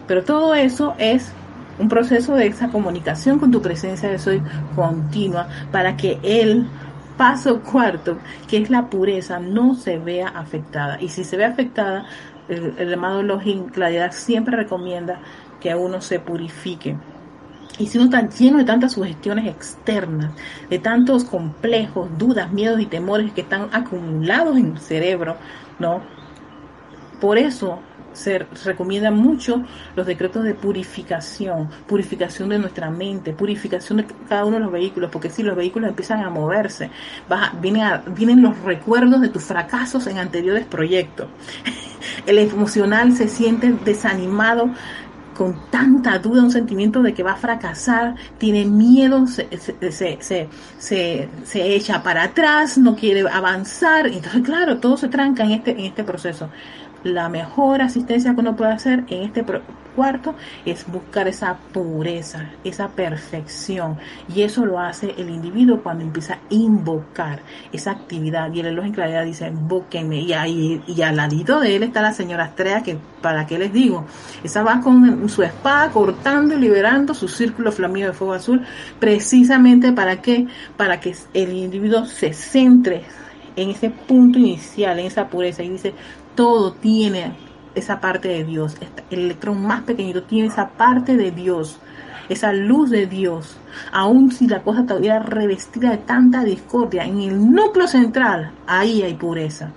[0.06, 1.30] Pero todo eso es
[1.78, 4.42] un proceso de esa comunicación con tu presencia de soy
[4.74, 6.66] continua para que el
[7.16, 11.00] paso cuarto, que es la pureza, no se vea afectada.
[11.00, 12.06] Y si se ve afectada,
[12.48, 15.20] el, el amado Login Claridad siempre recomienda
[15.60, 16.96] que uno se purifique
[17.78, 20.32] y si uno está lleno de tantas sugestiones externas,
[20.70, 25.36] de tantos complejos, dudas, miedos y temores que están acumulados en el cerebro,
[25.78, 26.00] ¿no?
[27.20, 27.80] Por eso
[28.16, 29.62] se recomienda mucho
[29.94, 35.10] los decretos de purificación, purificación de nuestra mente, purificación de cada uno de los vehículos,
[35.10, 36.90] porque si los vehículos empiezan a moverse,
[37.60, 41.28] vienen, vienen los recuerdos de tus fracasos en anteriores proyectos.
[42.26, 44.70] El emocional se siente desanimado
[45.36, 51.28] con tanta duda, un sentimiento de que va a fracasar, tiene miedo, se, se, se,
[51.44, 54.06] se, echa para atrás, no quiere avanzar.
[54.06, 56.48] Entonces, claro, todo se tranca en este, en este proceso
[57.06, 59.44] la mejor asistencia que uno puede hacer en este
[59.96, 63.96] cuarto es buscar esa pureza, esa perfección.
[64.32, 67.40] Y eso lo hace el individuo cuando empieza a invocar
[67.72, 68.52] esa actividad.
[68.52, 70.20] Y el elogio en claridad dice, invóquenme.
[70.20, 73.72] Y ahí, y al ladito de él está la señora Astrea, que para qué les
[73.72, 74.04] digo,
[74.44, 78.62] esa va con su espada cortando y liberando su círculo flamío de fuego azul,
[79.00, 83.02] precisamente para qué, para que el individuo se centre
[83.56, 85.94] en ese punto inicial, en esa pureza, y dice,
[86.36, 87.32] todo tiene
[87.74, 88.76] esa parte de Dios.
[89.10, 91.78] El electrón más pequeñito tiene esa parte de Dios,
[92.28, 93.58] esa luz de Dios.
[93.92, 99.14] Aun si la cosa todavía revestida de tanta discordia, en el núcleo central, ahí hay
[99.14, 99.72] pureza.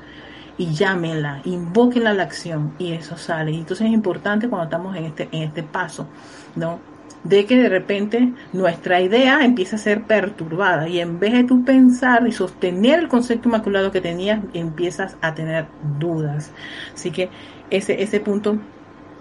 [0.58, 3.52] Y llámenla, invóquenla a la acción y eso sale.
[3.52, 6.08] Y entonces es importante cuando estamos en este, en este paso,
[6.56, 6.80] ¿no?
[7.24, 11.66] De que de repente nuestra idea empieza a ser perturbada y en vez de tú
[11.66, 15.66] pensar y sostener el concepto inmaculado que tenías, empiezas a tener
[16.00, 16.52] dudas.
[16.94, 17.30] Así que
[17.70, 18.58] ese, ese punto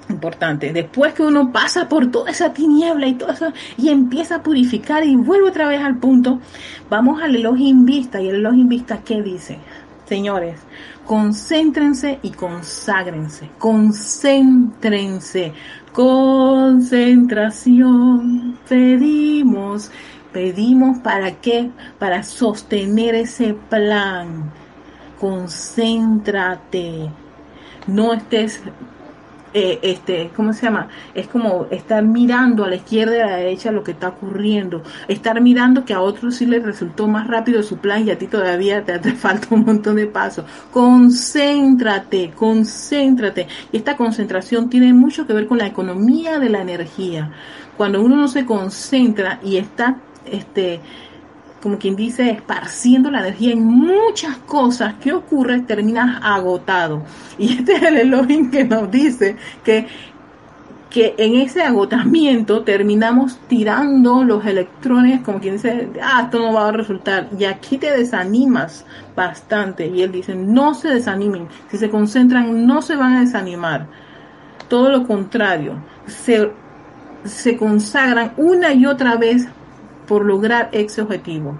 [0.09, 0.73] importante.
[0.73, 5.05] Después que uno pasa por toda esa tiniebla y todo eso y empieza a purificar
[5.05, 6.41] y vuelve otra vez al punto,
[6.89, 9.59] vamos al elogio vista y el elogio vista ¿qué dice?
[10.07, 10.59] Señores,
[11.05, 15.53] concéntrense y conságrense, concéntrense,
[15.99, 19.91] concentración, pedimos,
[20.33, 24.53] pedimos para qué, para sostener ese plan,
[25.19, 27.11] concéntrate,
[27.89, 28.63] no estés
[29.55, 30.89] eh, este, ¿cómo se llama?
[31.15, 34.83] Es como estar mirando a la izquierda y a la derecha lo que está ocurriendo,
[35.09, 38.27] estar mirando que a otros sí les resultó más rápido su plan y a ti
[38.27, 40.45] todavía te, te falta un montón de pasos.
[40.73, 43.47] Concéntrate, concéntrate.
[43.73, 47.31] Y esta concentración tiene mucho que ver con la economía de la energía.
[47.77, 50.81] Cuando uno no se concentra y está, este,
[51.63, 55.61] como quien dice, esparciendo la energía en muchas cosas, ¿qué ocurre?
[55.61, 57.03] Terminas agotado.
[57.39, 59.87] Y este es el elogio que nos dice que,
[60.89, 66.69] que en ese agotamiento terminamos tirando los electrones, como quien dice, ah, esto no va
[66.69, 67.29] a resultar.
[67.37, 68.85] Y aquí te desanimas
[69.17, 69.87] bastante.
[69.87, 71.49] Y él dice, no se desanimen.
[71.71, 73.87] Si se concentran, no se van a desanimar.
[74.69, 76.51] Todo lo contrario, se,
[77.25, 79.49] se consagran una y otra vez
[80.09, 81.57] por lograr ese objetivo.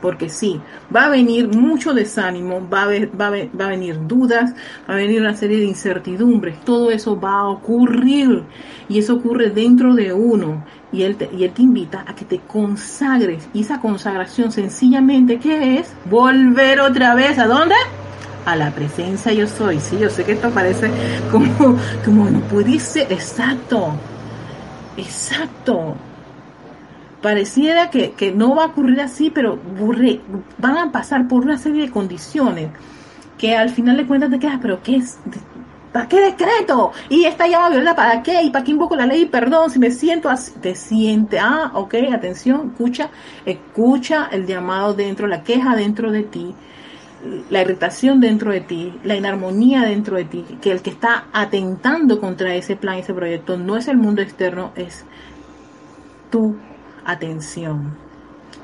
[0.00, 0.60] porque sí,
[0.94, 4.54] va a venir mucho desánimo, va a, venir dudas,
[4.88, 8.44] va a venir una serie de incertidumbres, todo eso va a ocurrir
[8.88, 13.62] y eso ocurre dentro de uno y él te, invita a que te consagres y
[13.62, 15.92] esa consagración sencillamente, ¿qué es?
[16.08, 17.74] Volver otra vez, ¿a dónde?
[18.46, 19.78] a la presencia yo soy.
[19.78, 20.90] Sí, yo sé que esto parece
[21.30, 23.12] como, como no puede ser.
[23.12, 23.92] Exacto.
[24.96, 25.96] Exacto
[27.22, 29.58] pareciera que, que, no va a ocurrir así, pero
[30.58, 32.70] van a pasar por una serie de condiciones
[33.36, 35.18] que al final de cuentas te quedas, pero ¿qué es?
[35.92, 36.92] ¿Para qué decreto?
[37.08, 38.42] Y esta llama violeta, ¿para qué?
[38.42, 39.24] ¿Y para qué invoco la ley?
[39.24, 43.10] Perdón, si me siento así, te siente, ah, ok, atención, escucha,
[43.46, 46.54] escucha el llamado dentro, la queja dentro de ti,
[47.48, 52.20] la irritación dentro de ti, la inarmonía dentro de ti, que el que está atentando
[52.20, 55.04] contra ese plan, ese proyecto, no es el mundo externo, es
[56.30, 56.56] tú
[57.10, 57.96] atención,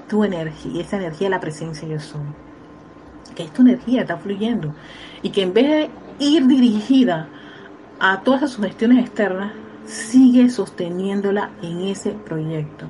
[0.08, 2.20] tu energía, esa energía de la presencia yo soy.
[3.34, 4.74] Que es tu energía, está fluyendo.
[5.22, 7.28] Y que en vez de ir dirigida
[7.98, 9.52] a todas las sugestiones externas,
[9.86, 12.86] sigue sosteniéndola en ese proyecto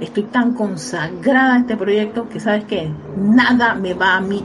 [0.00, 4.44] estoy tan consagrada a este proyecto que sabes que nada me va a mí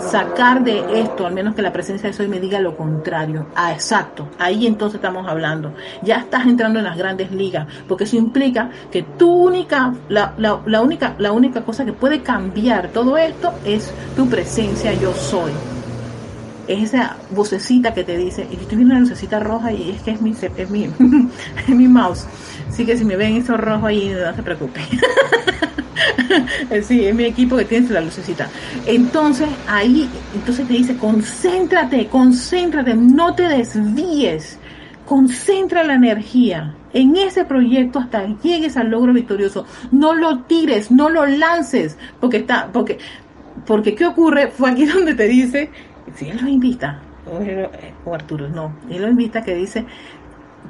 [0.00, 3.46] sacar de esto, al menos que la presencia de soy me diga lo contrario.
[3.54, 5.74] Ah, exacto, ahí entonces estamos hablando.
[6.02, 10.80] Ya estás entrando en las grandes ligas, porque eso implica que tu única, la, la
[10.80, 15.52] única, la única cosa que puede cambiar todo esto es tu presencia yo soy
[16.68, 20.12] es esa vocecita que te dice, y estoy viendo una lucecita roja y es que
[20.12, 20.84] es mi, es mi,
[21.68, 22.26] es mi mouse.
[22.68, 24.82] Así que si me ven eso rojo ahí, no se preocupen.
[26.82, 28.48] sí, es mi equipo que tiene la lucecita.
[28.86, 34.58] Entonces, ahí, entonces te dice, concéntrate, concéntrate, no te desvíes.
[35.06, 39.66] Concentra la energía en ese proyecto hasta llegues al logro victorioso.
[39.92, 42.98] No lo tires, no lo lances, porque está, porque,
[43.66, 44.48] porque ¿qué ocurre?
[44.48, 45.70] Fue aquí donde te dice
[46.14, 47.00] si él lo invita,
[48.04, 49.84] o, Arturo, no, él lo invita que dice,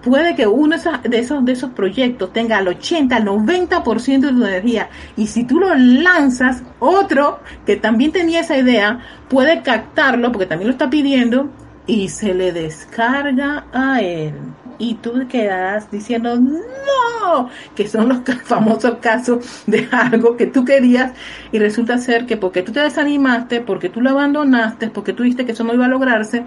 [0.02, 4.44] puede que uno de esos, de esos proyectos tenga el 80, el 90% de tu
[4.44, 4.88] energía.
[5.16, 10.68] Y si tú lo lanzas, otro que también tenía esa idea puede captarlo, porque también
[10.68, 11.50] lo está pidiendo,
[11.86, 14.34] y se le descarga a él.
[14.78, 21.12] Y tú quedas diciendo no, que son los famosos casos de algo que tú querías
[21.52, 25.46] y resulta ser que porque tú te desanimaste, porque tú lo abandonaste, porque tú dijiste
[25.46, 26.44] que eso no iba a lograrse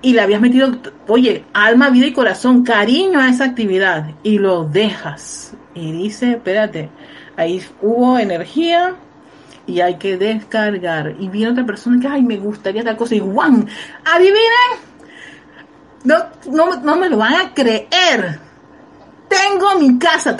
[0.00, 4.64] y le habías metido, oye, alma, vida y corazón, cariño a esa actividad y lo
[4.64, 5.54] dejas.
[5.74, 6.90] Y dice, espérate,
[7.36, 8.94] ahí hubo energía,
[9.68, 11.14] y hay que descargar.
[11.20, 13.64] Y viene otra persona que, ay, me gustaría tal cosa y ¡guau!
[14.04, 14.88] ¡Adivinen!
[16.04, 16.16] No,
[16.50, 18.40] no, no me lo van a creer.
[19.28, 20.34] Tengo mi casa.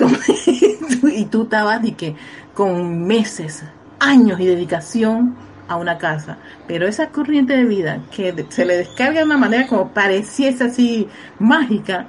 [1.15, 2.15] y tú estabas y que
[2.55, 3.63] con meses,
[3.99, 6.37] años y dedicación a una casa.
[6.67, 11.07] Pero esa corriente de vida que se le descarga de una manera como pareciese así
[11.37, 12.07] mágica,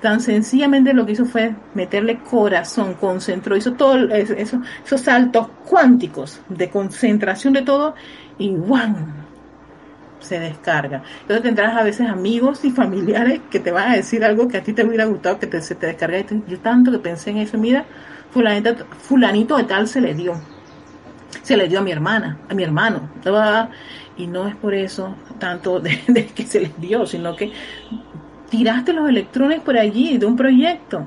[0.00, 4.34] tan sencillamente lo que hizo fue meterle corazón, concentró, hizo todo eso,
[4.84, 7.94] esos saltos cuánticos de concentración de todo
[8.38, 8.94] y ¡guau!
[10.26, 11.02] se descarga.
[11.22, 14.62] Entonces tendrás a veces amigos y familiares que te van a decir algo que a
[14.62, 16.24] ti te hubiera gustado que te, se te descarga.
[16.46, 17.84] Yo tanto que pensé en eso, mira,
[18.30, 20.34] fulanito, fulanito de tal se le dio.
[21.42, 23.08] Se le dio a mi hermana, a mi hermano.
[24.16, 27.52] Y no es por eso tanto de, que se les dio, sino que
[28.50, 31.06] tiraste los electrones por allí de un proyecto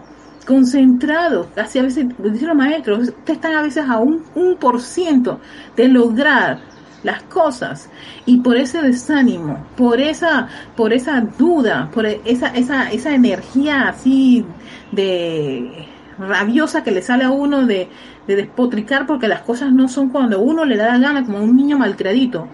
[0.50, 4.82] concentrados, casi a veces, dicen los maestros, ustedes están a veces a un, un por
[4.82, 5.40] ciento
[5.76, 6.60] de lograr
[7.04, 7.90] las cosas
[8.26, 14.44] y por ese desánimo, por esa, por esa duda, por esa, esa, esa energía así
[14.92, 15.86] de
[16.18, 17.88] rabiosa que le sale a uno de,
[18.28, 21.56] de despotricar porque las cosas no son cuando uno le da la gana como un
[21.56, 22.48] niño malcriadito.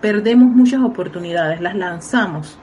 [0.00, 2.58] Perdemos muchas oportunidades, las lanzamos.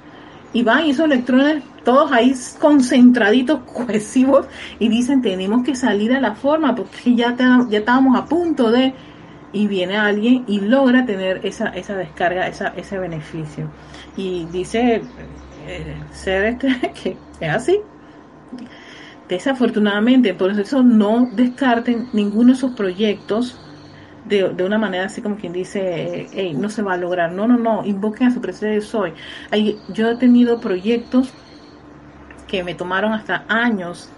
[0.54, 4.48] Y van esos electrones todos ahí concentraditos, cohesivos,
[4.80, 7.36] y dicen tenemos que salir a la forma porque ya,
[7.70, 8.94] ya estábamos a punto de
[9.54, 13.70] y viene alguien y logra tener esa, esa descarga, esa, ese beneficio.
[14.18, 15.04] Y dice
[15.68, 17.80] eh, ser este que es así.
[19.30, 23.60] Desafortunadamente, por eso no descarten ninguno de sus proyectos
[24.26, 27.32] de, de, una manera así como quien dice, hey, no se va a lograr.
[27.32, 29.14] No, no, no, invoquen a su presencia soy.
[29.90, 31.32] yo he tenido proyectos
[32.48, 34.10] que me tomaron hasta años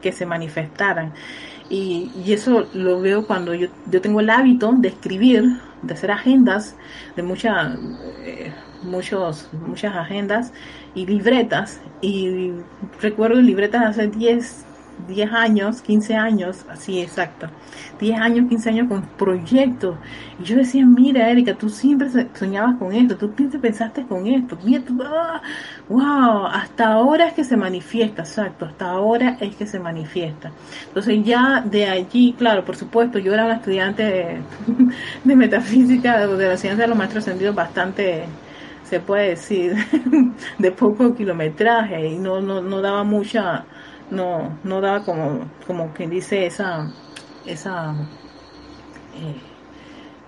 [0.00, 1.12] que se manifestaran.
[1.70, 6.76] Y, eso lo veo cuando yo, yo tengo el hábito de escribir, de hacer agendas,
[7.16, 7.78] de muchas
[8.24, 8.52] eh,
[8.82, 10.52] muchos, muchas agendas
[10.94, 11.80] y libretas.
[12.00, 12.52] Y
[13.00, 14.64] recuerdo libretas hace 10,
[15.08, 17.48] 10 años, 15 años, así exacto,
[18.00, 19.96] 10 años, 15 años con proyectos.
[20.40, 24.58] Y yo decía, mira, Erika, tú siempre soñabas con esto, tú siempre pensaste con esto,
[24.64, 24.82] mira,
[25.88, 30.52] wow, ah, hasta ahora es que se manifiesta, exacto, hasta ahora es que se manifiesta.
[30.88, 34.40] Entonces ya de allí, claro, por supuesto, yo era una estudiante de,
[35.24, 38.24] de metafísica, de la ciencia de los maestros ascendidos bastante
[38.92, 39.74] se puede decir,
[40.58, 43.64] de poco kilometraje y no, no, no daba mucha,
[44.12, 46.92] no, no daba como, como quien dice esa,
[47.46, 47.94] esa,
[49.14, 49.40] eh,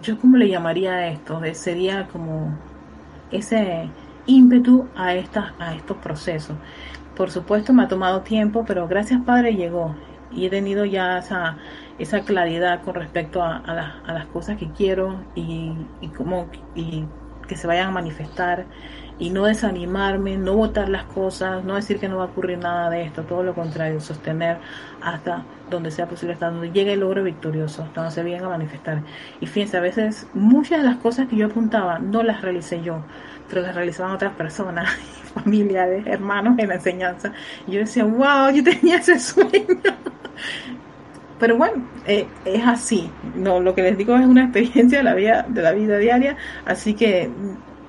[0.03, 2.59] yo cómo le llamaría esto, sería como
[3.31, 3.89] ese
[4.27, 6.57] ímpetu a estas, a estos procesos.
[7.15, 9.95] Por supuesto me ha tomado tiempo, pero gracias Padre llegó
[10.33, 11.59] y he tenido ya esa,
[11.99, 17.05] esa claridad con respecto a, a, las cosas que quiero y, y cómo y
[17.47, 18.65] que se vayan a manifestar
[19.19, 22.91] y no desanimarme, no votar las cosas, no decir que no va a ocurrir nada
[22.91, 24.59] de esto, todo lo contrario, sostener
[25.01, 28.49] hasta donde sea posible, hasta donde llegue el logro victorioso, hasta donde se vayan a
[28.49, 29.03] manifestar.
[29.41, 33.03] Y fíjense, a veces muchas de las cosas que yo apuntaba no las realicé yo,
[33.49, 34.91] pero las realizaban otras personas,
[35.35, 37.33] familiares, hermanos en la enseñanza.
[37.67, 39.51] Y yo decía, wow, yo tenía ese sueño.
[41.39, 43.11] Pero bueno, eh, es así.
[43.35, 46.37] No, lo que les digo es una experiencia de la vida, de la vida diaria,
[46.65, 47.29] así que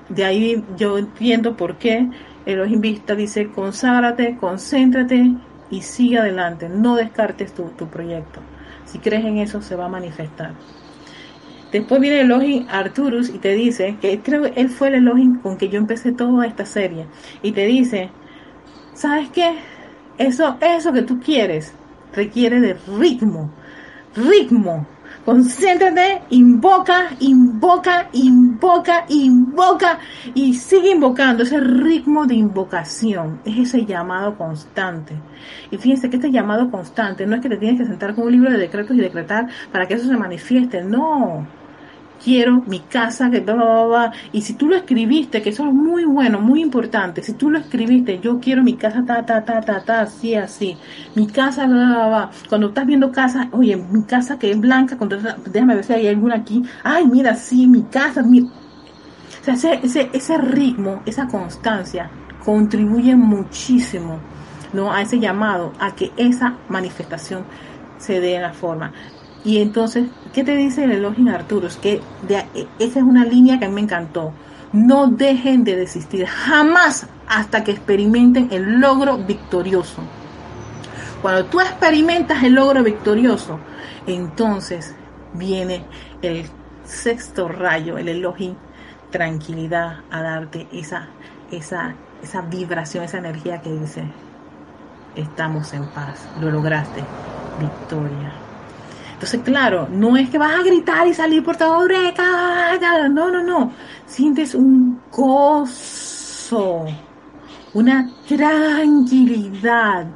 [0.08, 2.08] de ahí yo entiendo por qué
[2.46, 5.32] el Vista dice conságrate, concéntrate
[5.70, 6.68] y sigue adelante.
[6.68, 8.40] No descartes tu, tu proyecto.
[8.84, 10.52] Si crees en eso, se va a manifestar.
[11.72, 15.58] Después viene el Elohim Arturus y te dice que creo él fue el Elohim con
[15.58, 17.06] que yo empecé toda esta serie.
[17.42, 18.10] Y te dice,
[18.94, 19.56] ¿sabes qué?
[20.16, 21.74] Eso, eso que tú quieres,
[22.14, 23.50] requiere de ritmo,
[24.14, 24.86] ritmo.
[25.26, 29.98] Concéntrate, invoca, invoca, invoca, invoca
[30.34, 33.40] y sigue invocando ese ritmo de invocación.
[33.44, 35.16] Es ese llamado constante.
[35.72, 38.32] Y fíjense que este llamado constante no es que te tienes que sentar con un
[38.34, 40.84] libro de decretos y decretar para que eso se manifieste.
[40.84, 41.44] No
[42.22, 46.40] quiero mi casa, que bla, Y si tú lo escribiste, que eso es muy bueno,
[46.40, 50.00] muy importante, si tú lo escribiste, yo quiero mi casa, ta, ta, ta, ta, ta,
[50.02, 50.76] así, así,
[51.14, 54.96] mi casa, bla, Cuando estás viendo casa, oye, mi casa que es blanca,
[55.46, 58.40] déjame ver si hay alguna aquí, ay, mira, sí, mi casa, mi...
[58.40, 62.10] O sea, ese, ese, ese ritmo, esa constancia,
[62.44, 64.18] contribuye muchísimo,
[64.72, 64.92] ¿no?
[64.92, 67.44] A ese llamado, a que esa manifestación
[67.98, 68.92] se dé en la forma.
[69.46, 71.68] Y entonces, ¿qué te dice el elogio Arturo?
[71.68, 72.00] Es que
[72.80, 74.32] esa es una línea que me encantó.
[74.72, 80.02] No dejen de desistir jamás hasta que experimenten el logro victorioso.
[81.22, 83.60] Cuando tú experimentas el logro victorioso,
[84.08, 84.96] entonces
[85.34, 85.84] viene
[86.22, 86.46] el
[86.82, 88.56] sexto rayo, el elogio
[89.12, 91.06] tranquilidad, a darte esa,
[91.52, 94.10] esa, esa vibración, esa energía que dice,
[95.14, 97.04] estamos en paz, lo lograste,
[97.60, 98.45] victoria.
[99.16, 102.28] Entonces, claro, no es que vas a gritar y salir por todo breca,
[103.08, 103.72] no, no, no.
[104.04, 106.84] Sientes un gozo,
[107.72, 110.06] una tranquilidad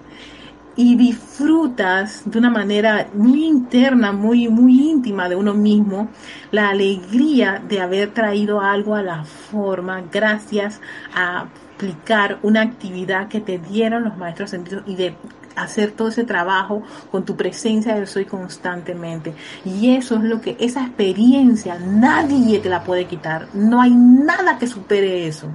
[0.76, 6.10] y disfrutas de una manera muy interna, muy, muy íntima de uno mismo,
[6.50, 10.78] la alegría de haber traído algo a la forma gracias
[11.14, 15.16] a aplicar una actividad que te dieron los maestros sentidos y de
[15.62, 19.34] hacer todo ese trabajo con tu presencia de soy constantemente.
[19.64, 23.48] Y eso es lo que, esa experiencia nadie te la puede quitar.
[23.54, 25.48] No hay nada que supere eso.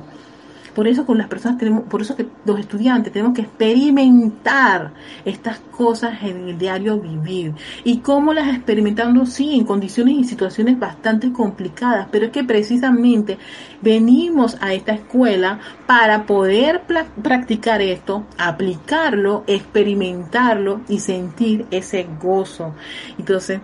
[0.75, 4.91] Por eso con las personas tenemos, por eso que los estudiantes tenemos que experimentar
[5.23, 7.53] estas cosas en el diario vivir.
[7.85, 13.37] Y cómo las experimentando, sí, en condiciones y situaciones bastante complicadas, pero es que precisamente
[13.81, 16.81] venimos a esta escuela para poder
[17.23, 22.75] practicar esto, aplicarlo, experimentarlo y sentir ese gozo.
[23.17, 23.61] Entonces,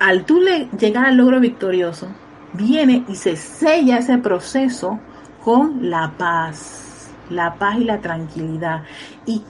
[0.00, 0.40] al tú
[0.78, 2.08] llegar al logro victorioso,
[2.52, 4.98] viene y se sella ese proceso
[5.48, 8.82] con la paz, la paz y la tranquilidad.
[9.24, 9.40] Y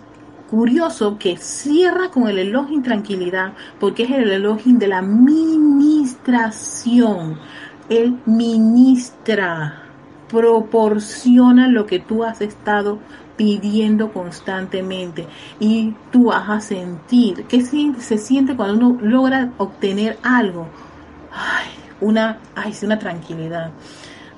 [0.49, 7.41] curioso que cierra con el elogio tranquilidad, porque es el elogio de la ministración.
[7.89, 9.83] Él ministra,
[10.29, 13.01] proporciona lo que tú has estado
[13.37, 15.27] pidiendo constantemente
[15.59, 20.69] y tú vas a sentir, ¿qué se siente cuando uno logra obtener algo?
[22.01, 23.73] Una, ay, una tranquilidad.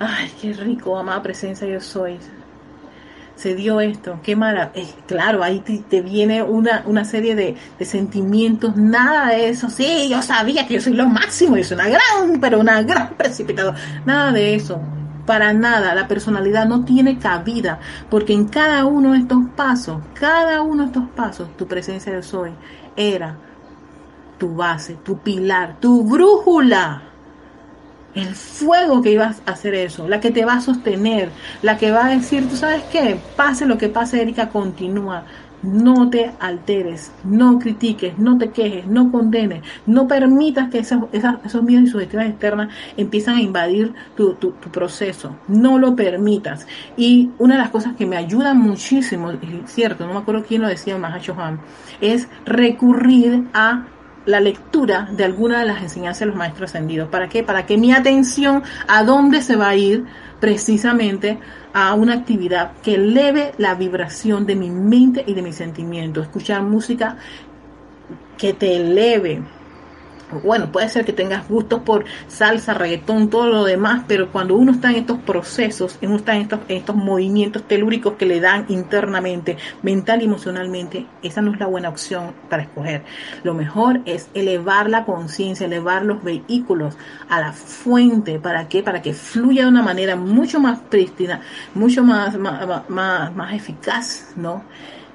[0.03, 2.19] Ay, qué rico, amada presencia yo soy.
[3.37, 4.73] Se dio esto, qué mala.
[4.75, 9.69] Eh, claro, ahí te, viene una, una serie de, sentimientos, nada de eso.
[9.69, 13.15] Sí, yo sabía que yo soy lo máximo, yo soy una gran, pero una gran
[13.19, 13.77] precipitadora.
[14.07, 14.81] Nada de eso.
[15.27, 15.95] para nada.
[15.95, 17.79] La personalidad no tiene cabida,
[18.09, 22.23] porque en cada uno de estos pasos, cada uno de estos pasos, tu presencia de
[22.23, 22.53] soy
[22.97, 23.37] era
[24.39, 27.10] tu base, tu pilar, tu brújula.
[28.15, 31.31] El fuego que ibas a hacer eso, la que te va a sostener,
[31.63, 35.25] la que va a decir, tú sabes qué, pase lo que pase, Erika, continúa.
[35.63, 41.63] No te alteres, no critiques, no te quejes, no condenes, no permitas que esos, esos
[41.63, 45.37] miedos y sugestiones externas empiezan a invadir tu, tu, proceso.
[45.49, 46.67] No lo permitas.
[46.97, 49.33] Y una de las cosas que me ayuda muchísimo,
[49.67, 51.61] cierto, no me acuerdo quién lo decía, Mahacho Han,
[52.01, 53.85] es recurrir a
[54.27, 57.09] la lectura de alguna de las enseñanzas de los maestros ascendidos.
[57.09, 57.43] ¿Para qué?
[57.43, 60.05] Para que mi atención a dónde se va a ir
[60.41, 61.39] precisamente
[61.73, 66.25] a una actividad que eleve la vibración de mi mente y de mis sentimientos.
[66.25, 67.17] Escuchar música
[68.37, 69.43] que te eleve,
[70.39, 74.73] bueno, puede ser que tengas gustos por salsa, reggaetón, todo lo demás, pero cuando uno
[74.73, 79.57] está en estos procesos, uno está en estos, estos movimientos telúricos que le dan internamente,
[79.83, 83.03] mental y emocionalmente, esa no es la buena opción para escoger.
[83.43, 86.97] Lo mejor es elevar la conciencia, elevar los vehículos
[87.29, 88.39] a la fuente.
[88.39, 88.83] ¿Para qué?
[88.83, 91.41] Para que fluya de una manera mucho más prístina,
[91.75, 94.65] mucho más, más, más, más eficaz, ¿no?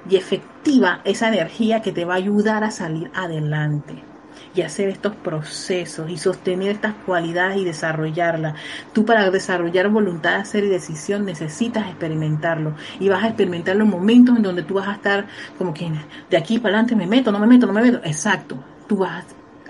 [0.09, 4.14] Y efectiva esa energía que te va a ayudar a salir adelante
[4.55, 8.55] y hacer estos procesos y sostener estas cualidades y desarrollarlas.
[8.93, 13.87] Tú para desarrollar voluntad de hacer y decisión necesitas experimentarlo y vas a experimentar los
[13.87, 15.27] momentos en donde tú vas a estar
[15.57, 15.91] como que
[16.29, 17.99] de aquí para adelante me meto, no me meto, no me meto.
[18.03, 19.25] Exacto, tú vas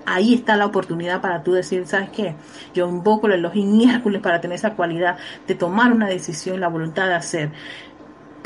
[0.06, 2.36] ahí está la oportunidad para tú decir, ¿sabes qué?
[2.72, 7.08] Yo invoco el elogio miércoles para tener esa cualidad de tomar una decisión, la voluntad
[7.08, 7.50] de hacer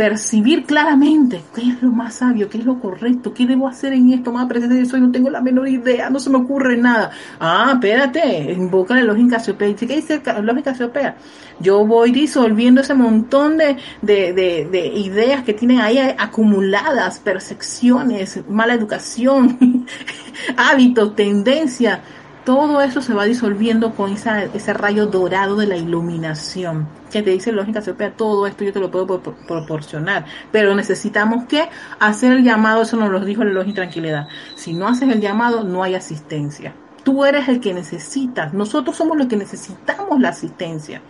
[0.00, 4.14] percibir claramente qué es lo más sabio, qué es lo correcto, qué debo hacer en
[4.14, 7.10] esto, más presencia de soy, no tengo la menor idea, no se me ocurre nada.
[7.38, 9.76] Ah, espérate, invoca la lógica Casiopea.
[9.76, 11.16] ¿Qué dice la lógica Casiopea?
[11.60, 18.40] Yo voy disolviendo ese montón de, de, de, de ideas que tienen ahí acumuladas, percepciones,
[18.48, 19.84] mala educación,
[20.56, 21.98] hábitos, tendencias
[22.44, 26.88] todo eso se va disolviendo con esa, ese rayo dorado de la iluminación.
[27.10, 30.24] Que te dice lógica Cepea, todo esto yo te lo puedo proporcionar.
[30.50, 31.68] Pero necesitamos que
[31.98, 34.28] hacer el llamado, eso nos lo dijo la lógica tranquilidad.
[34.54, 36.72] Si no haces el llamado, no hay asistencia.
[37.02, 38.52] Tú eres el que necesitas.
[38.54, 41.02] Nosotros somos los que necesitamos la asistencia.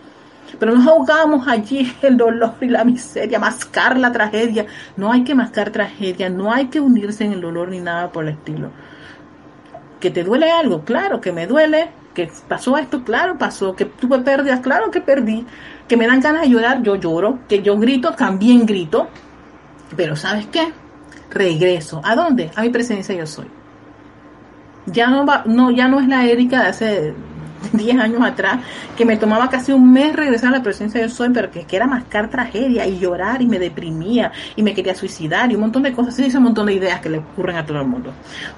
[0.59, 4.65] Pero nos ahogamos allí el dolor y la miseria, mascar la tragedia.
[4.97, 8.23] No hay que mascar tragedia, no hay que unirse en el dolor ni nada por
[8.25, 8.71] el estilo
[10.01, 14.19] que te duele algo, claro que me duele, que pasó esto, claro pasó, que tuve
[14.19, 15.45] pérdidas, claro que perdí,
[15.87, 19.07] que me dan ganas de llorar, yo lloro, que yo grito, también grito,
[19.95, 20.73] pero ¿sabes qué?
[21.29, 22.01] Regreso.
[22.03, 22.51] ¿A dónde?
[22.55, 23.47] A mi presencia yo soy.
[24.87, 27.13] Ya no va, no, ya no es la Erika de hace
[27.73, 28.59] 10 años atrás,
[28.97, 31.75] que me tomaba casi un mes regresar a la presencia del sol, pero que, que
[31.75, 35.83] era mascar tragedia y llorar y me deprimía y me quería suicidar y un montón
[35.83, 38.11] de cosas, sí, un montón de ideas que le ocurren a todo el mundo.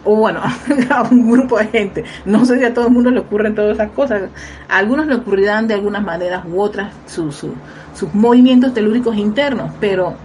[0.04, 0.42] O bueno,
[0.90, 2.04] a un grupo de gente.
[2.26, 4.24] No sé si a todo el mundo le ocurren todas esas cosas.
[4.70, 7.46] A algunos le ocurrirán de algunas maneras u otras sus
[8.14, 10.16] movimientos telúricos internos, pero,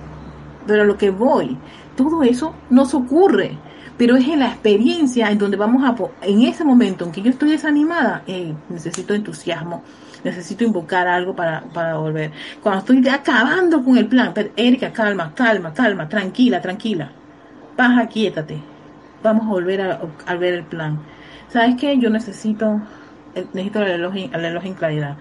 [0.66, 1.56] pero a lo que voy,
[1.96, 3.58] todo eso no se ocurre
[3.99, 5.94] pero es en la experiencia en donde vamos a,
[6.24, 8.22] en ese momento en que yo estoy desanimada,
[8.68, 9.82] necesito entusiasmo,
[10.22, 12.30] necesito invocar algo para, para volver.
[12.62, 17.11] Cuando estoy acabando con el plan, Erika, calma, calma, calma, tranquila, tranquila,
[17.76, 18.59] baja, quiétate,
[19.22, 21.01] vamos a volver a, ver el plan.
[21.49, 21.99] ¿Sabes qué?
[21.99, 22.80] Yo necesito,
[23.34, 25.16] eh, necesito el el en claridad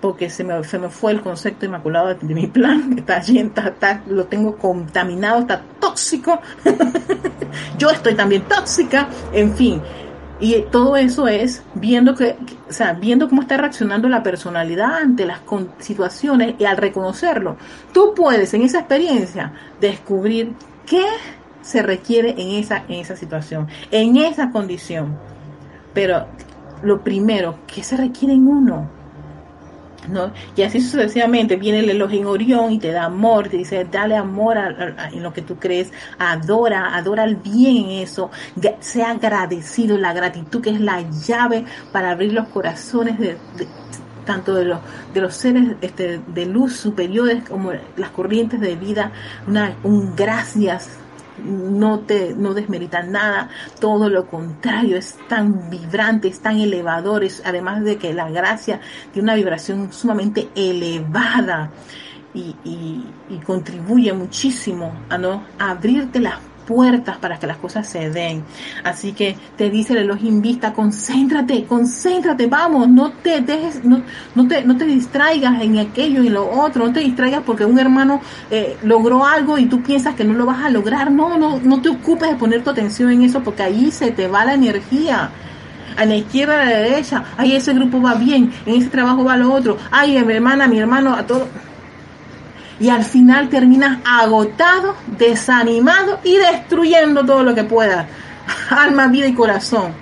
[0.00, 4.02] porque se me, se me fue el concepto inmaculado de, mi plan, está allí, está,
[4.06, 6.40] lo tengo contaminado, está tóxico,
[7.78, 9.80] yo estoy también tóxica, en fin.
[10.38, 12.36] Y todo eso es viendo que,
[12.68, 15.40] o sea, viendo cómo está reaccionando la personalidad ante las
[15.78, 17.56] situaciones y al reconocerlo,
[17.92, 20.52] tú puedes en esa experiencia descubrir
[20.84, 21.06] qué
[21.62, 25.16] se requiere en esa, en esa situación, en esa condición.
[25.94, 26.26] Pero
[26.82, 28.95] lo primero, ¿qué se requiere en uno?
[30.08, 30.32] ¿No?
[30.54, 34.16] Y así sucesivamente viene el elogio en Orión y te da amor, te dice, dale
[34.16, 38.30] amor a, en lo que tú crees, adora, adora el bien en eso,
[38.80, 43.36] sea agradecido, la gratitud que es la llave para abrir los corazones de,
[44.24, 44.80] tanto de los,
[45.14, 49.12] de los seres este, de luz superiores como las corrientes de vida,
[49.46, 50.98] una, un gracias
[51.44, 57.42] no te no desmerita nada, todo lo contrario, es tan vibrante, es tan elevador, es,
[57.44, 58.80] además de que la gracia
[59.12, 61.70] tiene una vibración sumamente elevada
[62.34, 68.44] y, y, contribuye muchísimo a no abrirte las puertas para que las cosas se den.
[68.84, 74.02] Así que te dice el Elohim Vista, concéntrate, concéntrate, vamos, no te dejes, no,
[74.34, 77.78] no, te, no te distraigas en aquello y lo otro, no te distraigas porque un
[77.78, 81.10] hermano eh, logró algo y tú piensas que no lo vas a lograr.
[81.10, 84.28] No, no, no te ocupes de poner tu atención en eso porque ahí se te
[84.28, 85.30] va la energía
[85.96, 89.36] a la izquierda, a la derecha, ay, ese grupo va bien, en ese trabajo va
[89.36, 91.48] lo otro, ay, mi hermana, mi hermano, a todo.
[92.78, 98.06] Y al final terminas agotado, desanimado y destruyendo todo lo que puedas.
[98.70, 99.92] Alma, vida y corazón.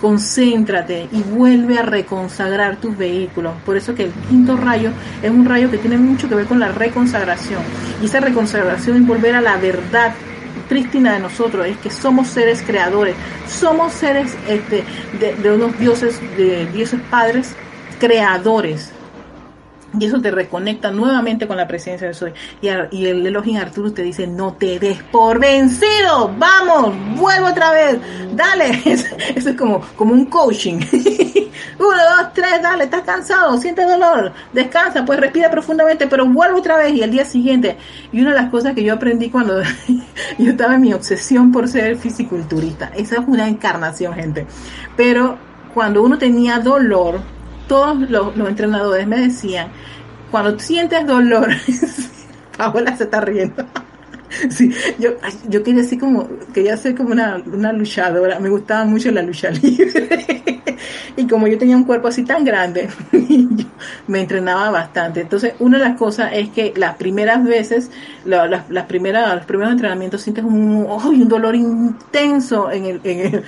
[0.00, 3.54] Concéntrate y vuelve a reconsagrar tus vehículos.
[3.64, 4.90] Por eso que el quinto rayo
[5.22, 7.62] es un rayo que tiene mucho que ver con la reconsagración.
[8.00, 10.12] Y esa reconsagración es volver a la verdad
[10.72, 13.14] prístina de nosotros es que somos seres creadores,
[13.46, 14.84] somos seres este,
[15.18, 17.54] de, unos dioses, de dioses padres
[18.00, 18.90] creadores.
[19.98, 22.32] Y eso te reconecta nuevamente con la presencia de Soy.
[22.60, 27.72] Y, y el Elohim Arturo te dice, no te des por vencido, vamos, vuelvo otra
[27.72, 27.98] vez,
[28.34, 28.82] dale.
[28.84, 29.06] Eso,
[29.50, 30.80] es como, como un coaching.
[31.78, 36.76] Uno, dos, tres, dale, estás cansado, sientes dolor, descansa, pues respira profundamente, pero vuelvo otra
[36.76, 37.76] vez y el día siguiente.
[38.12, 39.60] Y una de las cosas que yo aprendí cuando
[40.38, 44.46] yo estaba en mi obsesión por ser fisiculturista, esa es una encarnación, gente.
[44.96, 45.38] Pero
[45.74, 47.20] cuando uno tenía dolor,
[47.72, 49.68] todos los, entrenadores me decían,
[50.30, 51.48] cuando sientes dolor,
[52.58, 53.64] Paola se está riendo.
[54.50, 55.10] Sí, yo,
[55.48, 59.50] yo quería así como, quería ser como una, una luchadora, me gustaba mucho la lucha
[59.62, 60.62] libre.
[61.16, 62.88] y como yo tenía un cuerpo así tan grande,
[64.06, 65.20] me entrenaba bastante.
[65.20, 67.90] Entonces, una de las cosas es que las primeras veces,
[68.24, 73.42] las, primeras, los primeros entrenamientos sientes un, un dolor intenso en el, en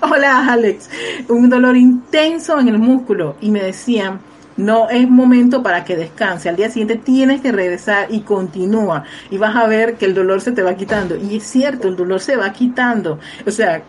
[0.00, 0.90] hola Alex,
[1.28, 3.36] un dolor intenso en el músculo.
[3.40, 4.20] Y me decían,
[4.56, 6.48] no es momento para que descanse.
[6.48, 9.04] Al día siguiente tienes que regresar y continúa.
[9.30, 11.16] Y vas a ver que el dolor se te va quitando.
[11.16, 13.18] Y es cierto, el dolor se va quitando.
[13.46, 13.82] O sea,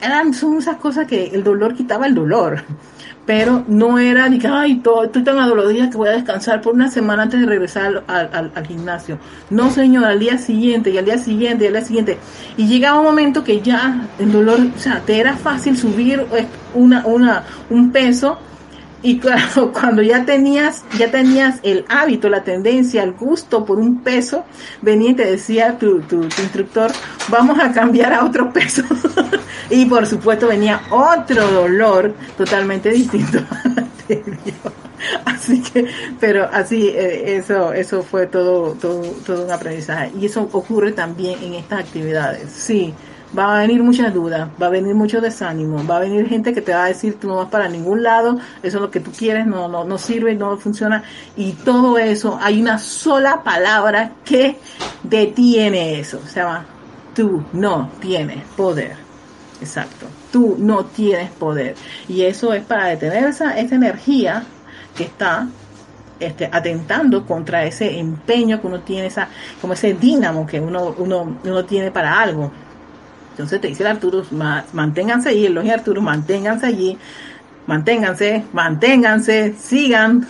[0.00, 2.62] eran, son esas cosas que el dolor quitaba el dolor.
[3.26, 6.74] Pero no era ni que, ay, todo, estoy tan adolorida que voy a descansar por
[6.74, 9.18] una semana antes de regresar al, al, gimnasio.
[9.48, 12.18] No, señor, al día siguiente, y al día siguiente, y al día siguiente.
[12.58, 16.26] Y llegaba un momento que ya el dolor, o sea, te era fácil subir
[16.74, 18.38] una, una, un peso
[19.04, 24.02] y claro, cuando ya tenías, ya tenías el hábito, la tendencia, el gusto por un
[24.02, 24.44] peso,
[24.80, 26.90] venía y te decía tu, tu, instructor,
[27.28, 28.82] vamos a cambiar a otro peso.
[29.70, 33.38] y por supuesto venía otro dolor totalmente distinto.
[35.26, 35.86] Así que,
[36.18, 40.12] pero así, eh, eso, eso fue todo, todo, todo un aprendizaje.
[40.18, 42.50] Y eso ocurre también en estas actividades.
[42.50, 42.94] Sí,
[43.36, 46.60] va a venir muchas dudas, va a venir mucho desánimo, va a venir gente que
[46.60, 49.10] te va a decir tú no vas para ningún lado, eso es lo que tú
[49.10, 51.02] quieres, no, no, no sirve, no funciona.
[51.36, 54.58] Y todo eso, hay una sola palabra que
[55.02, 56.20] detiene eso.
[56.26, 56.66] Se llama
[57.14, 58.96] tú no tienes poder.
[59.60, 60.06] Exacto.
[60.32, 61.76] Tú no tienes poder.
[62.08, 64.44] Y eso es para detener esa, esa energía
[64.96, 65.48] que está
[66.20, 69.28] este, atentando contra ese empeño que uno tiene, esa,
[69.60, 72.52] como ese dínamo que uno, uno, uno tiene para algo.
[73.34, 74.24] Entonces te dice el Arturo,
[74.72, 76.96] manténganse allí, el Arturo, manténganse allí,
[77.66, 80.24] manténganse, manténganse, sigan,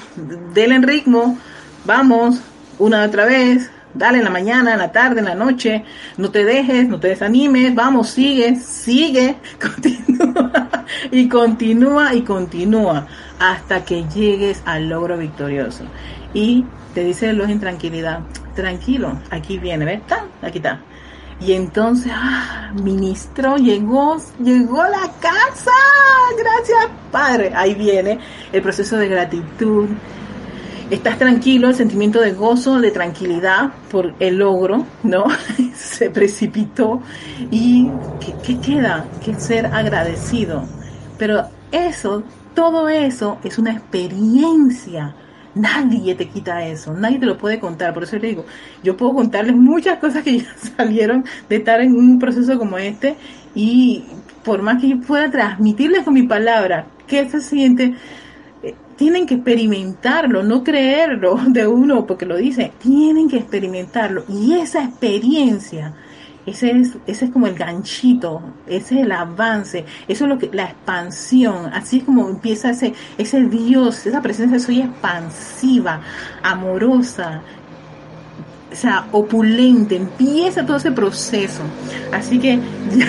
[0.55, 1.37] denle ritmo,
[1.85, 2.41] vamos,
[2.79, 5.85] una otra vez, dale en la mañana, en la tarde, en la noche,
[6.17, 13.07] no te dejes, no te desanimes, vamos, sigue, sigue, continúa y continúa y continúa
[13.39, 15.85] hasta que llegues al logro victorioso.
[16.33, 18.21] Y te dice el en tranquilidad,
[18.55, 20.01] tranquilo, aquí viene, ¿ves?
[20.41, 20.81] Aquí está
[21.41, 25.73] y entonces, ah, ministro, llegó, llegó la casa.
[26.39, 27.53] Gracias, Padre.
[27.55, 28.19] Ahí viene
[28.53, 29.89] el proceso de gratitud.
[30.91, 35.25] Estás tranquilo, el sentimiento de gozo, de tranquilidad por el logro, ¿no?
[35.75, 37.03] Se precipitó.
[37.51, 37.91] ¿Y
[38.45, 39.07] qué queda?
[39.25, 40.65] Que ser agradecido.
[41.19, 42.23] Pero eso,
[42.55, 45.15] todo eso es una experiencia
[45.55, 47.95] Nadie te quita eso, nadie te lo puede contar.
[47.95, 48.45] Por eso le digo,
[48.83, 53.17] yo puedo contarles muchas cosas que ya salieron de estar en un proceso como este
[53.55, 54.05] y
[54.45, 57.95] por más que yo pueda transmitirles con mi palabra qué se siente,
[58.63, 64.55] eh, tienen que experimentarlo, no creerlo de uno porque lo dice, tienen que experimentarlo y
[64.55, 65.95] esa experiencia
[66.47, 70.51] ese es, ese es como el ganchito, ese es el avance, eso es lo que,
[70.53, 76.01] la expansión, así como empieza ese, ese Dios, esa presencia soy expansiva,
[76.43, 77.43] amorosa,
[78.71, 81.63] o sea, opulente, empieza todo ese proceso.
[82.13, 82.59] Así que
[82.97, 83.07] ya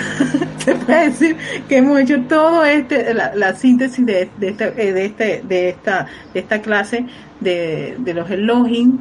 [0.58, 1.36] se puede decir
[1.68, 6.40] que hemos hecho todo este, la, síntesis de, de, este, de, este, de, esta, de
[6.40, 7.06] esta clase
[7.40, 8.98] de, de los Elohim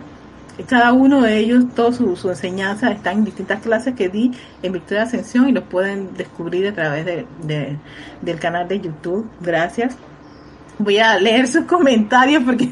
[0.63, 4.31] cada uno de ellos, toda su, su, enseñanza está en distintas clases que di
[4.63, 7.77] en Victoria Ascensión y los pueden descubrir a través de, de,
[8.21, 9.29] del canal de YouTube.
[9.41, 9.97] Gracias.
[10.77, 12.69] Voy a leer sus comentarios porque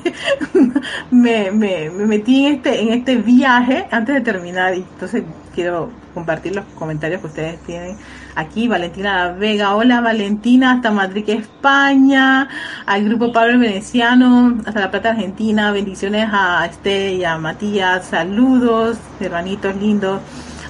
[1.11, 5.23] me, me, me, metí en este, en este viaje antes de terminar y entonces
[5.53, 7.97] quiero compartir los comentarios que ustedes tienen
[8.35, 8.67] aquí.
[8.67, 12.47] Valentina Vega, hola Valentina, hasta Madrid, España,
[12.85, 18.97] al grupo Pablo Veneciano, hasta La Plata, Argentina, bendiciones a este y a Matías, saludos,
[19.19, 20.21] hermanitos lindos.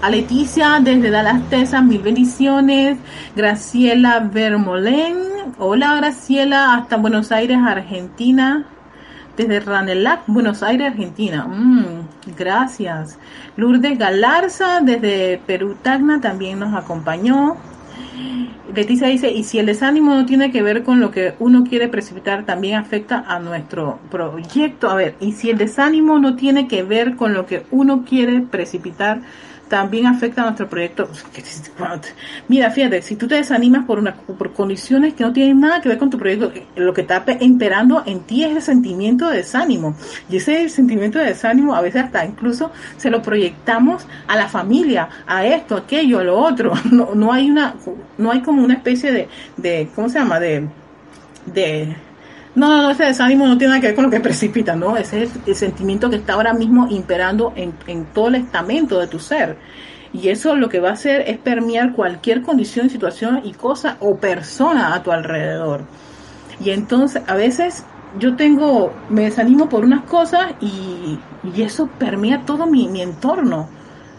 [0.01, 2.97] A Leticia desde Dallas, Texas, mil bendiciones.
[3.35, 5.15] Graciela Vermolén,
[5.59, 8.65] hola Graciela, hasta Buenos Aires, Argentina
[9.37, 11.45] desde Ranelac, Buenos Aires, Argentina.
[11.45, 12.07] Mm,
[12.37, 13.17] gracias.
[13.55, 17.57] Lourdes Galarza, desde Perú Tacna, también nos acompañó.
[18.73, 21.89] Leticia dice, y si el desánimo no tiene que ver con lo que uno quiere
[21.89, 24.89] precipitar, también afecta a nuestro proyecto.
[24.89, 28.41] A ver, y si el desánimo no tiene que ver con lo que uno quiere
[28.41, 29.21] precipitar,
[29.67, 31.09] también afecta a nuestro proyecto.
[32.47, 35.89] Mira, fíjate, si tú te desanimas por, una, por condiciones que no tienen nada que
[35.89, 39.95] ver con tu proyecto, lo que está imperando en ti es el sentimiento de desánimo.
[40.29, 45.09] Y ese sentimiento de desánimo a veces hasta incluso se lo proyectamos a la familia,
[45.25, 46.73] a esto, aquello, a lo otro.
[46.93, 47.73] No, no hay una,
[48.19, 50.39] no hay como una especie de, de ¿cómo se llama?
[50.39, 50.67] De,
[51.47, 51.95] de
[52.55, 54.95] no, no, ese desánimo no tiene nada que ver con lo que precipita, ¿no?
[54.95, 59.07] Ese es el sentimiento que está ahora mismo imperando en, en todo el estamento de
[59.07, 59.57] tu ser.
[60.13, 64.17] Y eso lo que va a hacer es permear cualquier condición, situación y cosa o
[64.17, 65.85] persona a tu alrededor.
[66.59, 67.83] Y entonces, a veces
[68.19, 71.17] yo tengo, me desanimo por unas cosas y,
[71.55, 73.67] y eso permea todo mi, mi entorno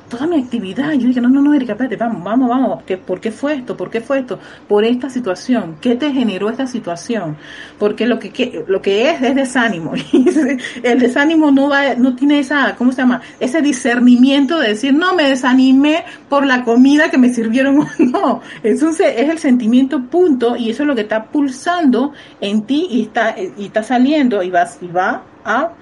[0.09, 0.93] toda mi actividad.
[0.93, 2.83] Yo dije, no, no, no, Erika, espérate, vamos, vamos, vamos.
[2.85, 3.77] ¿Qué, ¿Por qué fue esto?
[3.77, 4.39] ¿Por qué fue esto?
[4.69, 5.77] Por esta situación.
[5.81, 7.37] ¿Qué te generó esta situación?
[7.79, 9.93] Porque lo que, lo que es es desánimo.
[10.83, 13.21] el desánimo no va, no tiene esa, ¿cómo se llama?
[13.41, 17.87] Ese discernimiento de decir, no, me desanimé por la comida que me sirvieron.
[17.99, 22.63] no, es, un, es el sentimiento punto y eso es lo que está pulsando en
[22.63, 25.73] ti y está, y está saliendo y va, y va a,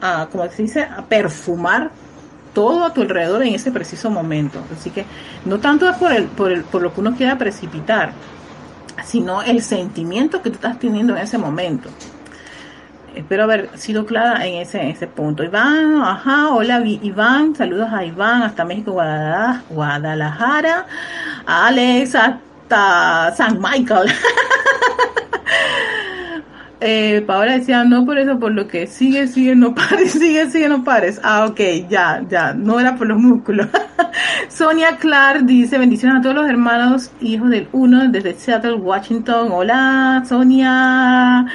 [0.00, 1.90] a, como se dice, a perfumar
[2.52, 4.62] todo a tu alrededor en ese preciso momento.
[4.76, 5.04] Así que
[5.44, 8.12] no tanto es por, el, por, el, por lo que uno quiera precipitar,
[9.04, 11.88] sino el sentimiento que tú estás teniendo en ese momento.
[13.14, 15.42] Espero haber sido clara en ese, ese punto.
[15.42, 20.86] Iván, ajá, hola Iván, saludos a Iván hasta México, Guadalajara,
[21.44, 24.12] Alex hasta San Michael.
[26.82, 30.68] Eh, Paola decía, no por eso, por lo que sigue, sigue, no pares, sigue, sigue,
[30.68, 31.20] no pares.
[31.22, 33.68] Ah, ok, ya, ya, no era por los músculos.
[34.48, 39.48] Sonia Clark dice, bendiciones a todos los hermanos, hijos del uno, desde Seattle, Washington.
[39.52, 41.46] Hola, Sonia.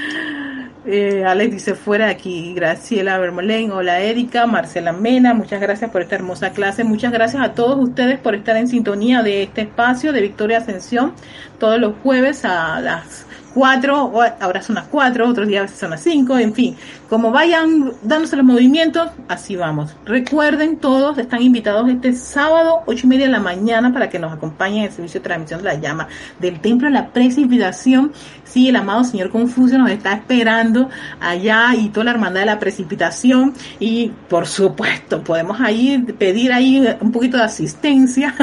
[0.87, 6.03] Eh, Alex dice fuera de aquí, Graciela Bermolén, hola Erika, Marcela Mena, muchas gracias por
[6.03, 10.13] esta hermosa clase, muchas gracias a todos ustedes por estar en sintonía de este espacio
[10.13, 11.13] de Victoria Ascensión
[11.57, 13.25] todos los jueves a las
[13.55, 16.75] cuatro, ahora son las cuatro, otros días son las cinco, en fin,
[17.09, 19.95] como vayan dándose los movimientos, así vamos.
[20.05, 24.33] Recuerden, todos están invitados este sábado, ocho y media de la mañana, para que nos
[24.33, 28.11] acompañen en el servicio de transmisión de la llama del templo de la precipitación.
[28.43, 30.89] Sí, el amado Señor Confucio nos está esperando
[31.21, 33.53] allá y toda la hermandad de la precipitación.
[33.79, 38.35] Y por supuesto, podemos ahí pedir ahí un poquito de asistencia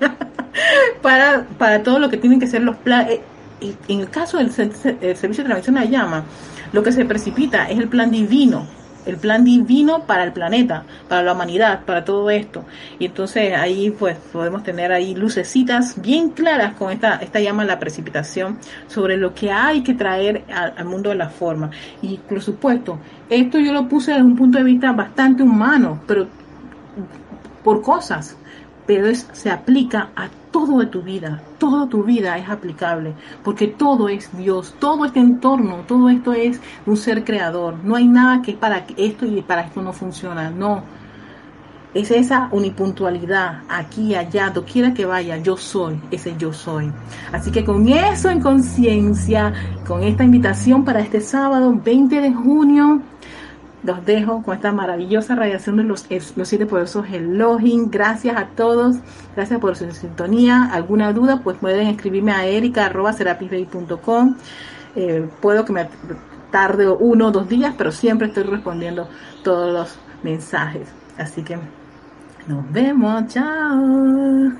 [1.00, 3.20] para, para todo lo que tienen que ser los planes
[3.60, 6.24] en el caso del servicio de transmisión de la llama,
[6.72, 8.66] lo que se precipita es el plan divino,
[9.06, 12.64] el plan divino para el planeta, para la humanidad, para todo esto.
[12.98, 17.78] Y entonces ahí pues podemos tener ahí lucecitas bien claras con esta, esta llama la
[17.78, 21.70] precipitación sobre lo que hay que traer al, al mundo de la forma.
[22.02, 22.98] Y por supuesto,
[23.30, 26.26] esto yo lo puse desde un punto de vista bastante humano, pero
[27.62, 28.36] por cosas
[28.86, 33.14] pero es, se aplica a todo de tu vida, toda tu vida es aplicable,
[33.44, 38.06] porque todo es Dios, todo este entorno, todo esto es un ser creador, no hay
[38.06, 40.82] nada que para esto y para esto no funciona, no.
[41.92, 46.92] Es esa unipuntualidad, aquí, allá, doquiera que vaya, yo soy, ese yo soy.
[47.32, 49.52] Así que con eso en conciencia,
[49.86, 53.00] con esta invitación para este sábado 20 de junio,
[53.86, 56.06] los dejo con esta maravillosa radiación de los,
[56.36, 57.88] los siete poderosos Elohim.
[57.90, 58.96] Gracias a todos.
[59.34, 60.68] Gracias por su sintonía.
[60.72, 61.40] ¿Alguna duda?
[61.42, 64.36] Pues pueden escribirme a erica.com.
[64.96, 65.88] Eh, puedo que me
[66.50, 69.08] tarde uno o dos días, pero siempre estoy respondiendo
[69.44, 70.88] todos los mensajes.
[71.16, 71.56] Así que
[72.46, 73.26] nos vemos.
[73.28, 74.52] Chao.